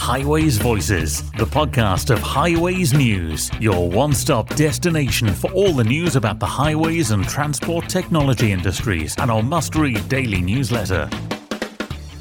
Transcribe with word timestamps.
Highways 0.00 0.56
Voices, 0.56 1.30
the 1.32 1.44
podcast 1.44 2.08
of 2.08 2.20
Highways 2.20 2.94
News, 2.94 3.50
your 3.60 3.88
one 3.88 4.14
stop 4.14 4.48
destination 4.56 5.28
for 5.28 5.52
all 5.52 5.74
the 5.74 5.84
news 5.84 6.16
about 6.16 6.40
the 6.40 6.46
highways 6.46 7.10
and 7.10 7.22
transport 7.28 7.86
technology 7.86 8.50
industries, 8.50 9.14
and 9.18 9.30
our 9.30 9.42
must 9.42 9.76
read 9.76 10.08
daily 10.08 10.40
newsletter. 10.40 11.08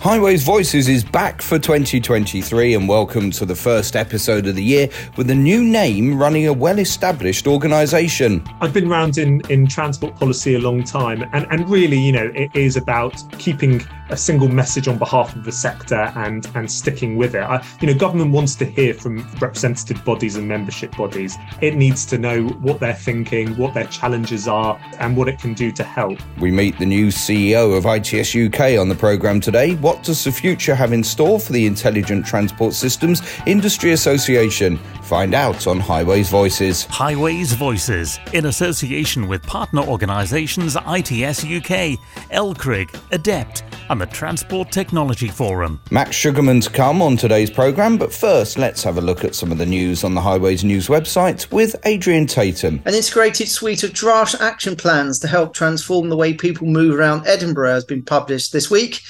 Highways 0.01 0.43
Voices 0.43 0.87
is 0.87 1.03
back 1.03 1.41
for 1.41 1.59
2023 1.59 2.73
and 2.73 2.87
welcome 2.87 3.31
to 3.31 3.45
the 3.45 3.53
first 3.53 3.97
episode 3.97 4.47
of 4.47 4.55
the 4.55 4.63
year 4.63 4.87
with 5.17 5.29
a 5.29 5.35
new 5.35 5.61
name 5.61 6.17
running 6.17 6.47
a 6.47 6.53
well 6.53 6.79
established 6.79 7.47
organisation. 7.47 8.41
I've 8.61 8.71
been 8.71 8.89
around 8.89 9.17
in, 9.17 9.41
in 9.49 9.67
transport 9.67 10.15
policy 10.15 10.55
a 10.55 10.59
long 10.59 10.85
time 10.85 11.29
and, 11.33 11.45
and 11.51 11.69
really, 11.69 11.99
you 11.99 12.13
know, 12.13 12.31
it 12.33 12.49
is 12.55 12.77
about 12.77 13.21
keeping 13.39 13.81
a 14.09 14.17
single 14.17 14.47
message 14.47 14.87
on 14.87 14.97
behalf 14.97 15.35
of 15.35 15.43
the 15.43 15.51
sector 15.51 16.11
and 16.15 16.49
and 16.55 16.71
sticking 16.71 17.15
with 17.15 17.35
it. 17.35 17.41
I, 17.41 17.63
you 17.79 17.87
know, 17.87 17.93
government 17.93 18.31
wants 18.31 18.55
to 18.55 18.65
hear 18.65 18.93
from 18.93 19.27
representative 19.39 20.03
bodies 20.03 20.35
and 20.35 20.47
membership 20.47 20.95
bodies. 20.95 21.37
It 21.61 21.75
needs 21.75 22.05
to 22.07 22.17
know 22.17 22.47
what 22.47 22.79
they're 22.79 22.93
thinking, 22.93 23.55
what 23.57 23.73
their 23.73 23.85
challenges 23.85 24.47
are, 24.47 24.79
and 24.99 25.15
what 25.15 25.27
it 25.27 25.39
can 25.39 25.53
do 25.53 25.71
to 25.73 25.83
help. 25.83 26.19
We 26.39 26.51
meet 26.51 26.77
the 26.79 26.85
new 26.85 27.07
CEO 27.07 27.77
of 27.77 27.85
ITS 27.85 28.35
UK 28.35 28.79
on 28.79 28.89
the 28.89 28.95
programme 28.95 29.39
today. 29.39 29.75
What 29.89 30.03
does 30.03 30.23
the 30.23 30.31
future 30.31 30.75
have 30.75 30.93
in 30.93 31.03
store 31.03 31.39
for 31.39 31.51
the 31.51 31.65
Intelligent 31.65 32.23
Transport 32.23 32.75
Systems 32.75 33.23
Industry 33.47 33.93
Association? 33.93 34.77
Find 35.01 35.33
out 35.33 35.65
on 35.65 35.79
Highways 35.79 36.29
Voices. 36.29 36.85
Highways 36.85 37.53
Voices, 37.53 38.19
in 38.31 38.45
association 38.45 39.27
with 39.27 39.41
partner 39.41 39.81
organisations 39.81 40.75
ITS 40.75 41.43
UK, 41.43 41.97
LCRIG, 42.29 42.91
ADEPT, 43.09 43.63
and 43.89 43.99
the 43.99 44.05
Transport 44.05 44.71
Technology 44.71 45.27
Forum. 45.27 45.81
Max 45.89 46.15
Sugarman 46.15 46.61
to 46.61 46.69
come 46.69 47.01
on 47.01 47.17
today's 47.17 47.49
programme, 47.49 47.97
but 47.97 48.13
first 48.13 48.59
let's 48.59 48.83
have 48.83 48.99
a 48.99 49.01
look 49.01 49.23
at 49.23 49.33
some 49.33 49.51
of 49.51 49.57
the 49.57 49.65
news 49.65 50.03
on 50.03 50.13
the 50.13 50.21
Highways 50.21 50.63
News 50.63 50.85
website 50.85 51.51
with 51.51 51.75
Adrian 51.85 52.27
Tatum. 52.27 52.79
An 52.85 52.93
integrated 52.93 53.47
suite 53.47 53.81
of 53.81 53.93
draft 53.93 54.35
action 54.39 54.75
plans 54.75 55.17
to 55.17 55.27
help 55.27 55.55
transform 55.55 56.09
the 56.09 56.15
way 56.15 56.35
people 56.35 56.67
move 56.67 56.93
around 56.93 57.25
Edinburgh 57.25 57.73
has 57.73 57.85
been 57.85 58.03
published 58.03 58.53
this 58.53 58.69
week. 58.69 59.01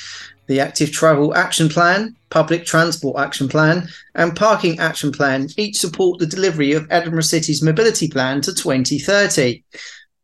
The 0.49 0.59
Active 0.59 0.91
Travel 0.91 1.35
Action 1.35 1.69
Plan, 1.69 2.15
Public 2.31 2.65
Transport 2.65 3.19
Action 3.19 3.47
Plan, 3.47 3.87
and 4.15 4.35
Parking 4.35 4.79
Action 4.79 5.11
Plan 5.11 5.47
each 5.57 5.77
support 5.77 6.17
the 6.17 6.25
delivery 6.25 6.73
of 6.73 6.87
Edinburgh 6.89 7.21
City's 7.21 7.61
mobility 7.61 8.07
plan 8.07 8.41
to 8.41 8.55
2030. 8.55 9.63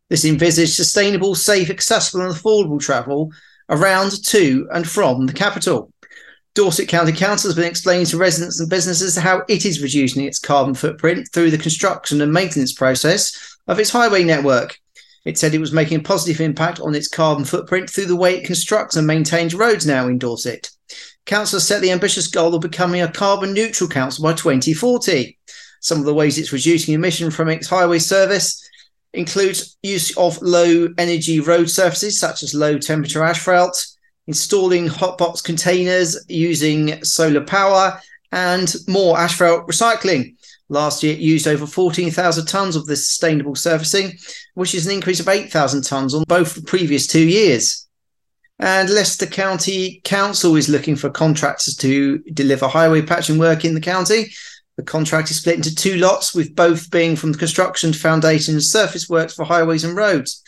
This 0.10 0.26
envisaged 0.26 0.74
sustainable, 0.74 1.36
safe, 1.36 1.70
accessible, 1.70 2.26
and 2.26 2.34
affordable 2.34 2.82
travel 2.82 3.32
around, 3.70 4.24
to, 4.26 4.68
and 4.74 4.90
from 4.90 5.28
the 5.28 5.34
capital. 5.34 5.94
Dorset 6.56 6.88
County 6.88 7.12
Council 7.12 7.50
has 7.50 7.56
been 7.56 7.70
explaining 7.70 8.08
to 8.08 8.18
residents 8.18 8.60
and 8.60 8.68
businesses 8.68 9.16
how 9.16 9.44
it 9.48 9.64
is 9.64 9.84
reducing 9.84 10.24
its 10.24 10.40
carbon 10.40 10.74
footprint 10.74 11.30
through 11.34 11.52
the 11.52 11.58
construction 11.60 12.20
and 12.22 12.34
maintenance 12.34 12.74
process 12.74 13.58
of 13.68 13.80
its 13.80 13.92
highway 13.92 14.24
network. 14.24 14.80
It 15.26 15.38
said 15.38 15.54
it 15.54 15.60
was 15.60 15.74
making 15.74 16.00
a 16.00 16.04
positive 16.04 16.40
impact 16.40 16.80
on 16.80 16.94
its 16.94 17.08
carbon 17.08 17.46
footprint 17.46 17.90
through 17.90 18.06
the 18.06 18.16
way 18.16 18.38
it 18.38 18.46
constructs 18.46 18.96
and 18.96 19.08
maintains 19.08 19.56
roads 19.56 19.86
now 19.86 20.08
in 20.08 20.20
Dorset. 20.20 20.70
Council 21.26 21.58
has 21.58 21.68
set 21.68 21.82
the 21.82 21.92
ambitious 21.92 22.28
goal 22.28 22.54
of 22.54 22.62
becoming 22.62 23.02
a 23.02 23.12
carbon 23.12 23.52
neutral 23.52 23.90
council 23.90 24.24
by 24.24 24.34
2040. 24.34 25.38
Some 25.82 26.00
of 26.00 26.06
the 26.06 26.14
ways 26.14 26.38
it's 26.38 26.54
reducing 26.54 26.94
emission 26.94 27.32
from 27.32 27.50
its 27.50 27.68
highway 27.68 28.00
service 28.00 28.62
includes 29.14 29.78
use 29.82 30.16
of 30.18 30.40
low 30.42 30.90
energy 30.98 31.40
road 31.40 31.70
surfaces 31.70 32.20
such 32.20 32.44
as 32.44 32.54
low 32.54 32.78
temperature 32.78 33.24
asphalt, 33.24 33.88
installing 34.28 34.88
hotbox 34.88 35.44
containers 35.44 36.24
using 36.28 37.04
solar 37.04 37.44
power, 37.44 38.00
and 38.32 38.76
more 38.88 39.18
asphalt 39.18 39.68
recycling. 39.68 40.36
Last 40.70 41.04
year, 41.04 41.14
it 41.14 41.20
used 41.20 41.48
over 41.48 41.68
14,000 41.68 42.48
tonnes 42.48 42.76
of 42.76 42.88
this 42.88 43.08
sustainable 43.08 43.56
surfacing, 43.56 44.18
which 44.56 44.74
is 44.74 44.88
an 44.88 44.94
increase 44.94 45.20
of 45.20 45.28
8,000 45.28 45.82
tonnes 45.82 46.16
on 46.16 46.24
both 46.28 46.56
the 46.56 46.64
previous 46.64 47.06
two 47.06 47.28
years. 47.28 47.88
And 48.58 48.90
Leicester 48.90 49.28
County 49.28 50.02
Council 50.06 50.56
is 50.56 50.70
looking 50.70 50.96
for 50.96 51.10
contractors 51.10 51.76
to 51.78 52.20
deliver 52.34 52.68
highway 52.68 53.02
patching 53.04 53.38
work 53.38 53.64
in 53.64 53.76
the 53.76 53.82
county. 53.82 54.34
The 54.78 54.84
contract 54.84 55.30
is 55.30 55.38
split 55.38 55.58
into 55.58 55.76
two 55.76 55.98
lots, 55.98 56.34
with 56.34 56.56
both 56.56 56.90
being 56.90 57.16
from 57.16 57.32
the 57.32 57.38
construction, 57.38 57.94
foundation, 57.94 58.56
and 58.56 58.64
surface 58.64 59.08
works 59.08 59.36
for 59.36 59.46
highways 59.46 59.84
and 59.84 59.96
roads. 59.96 60.42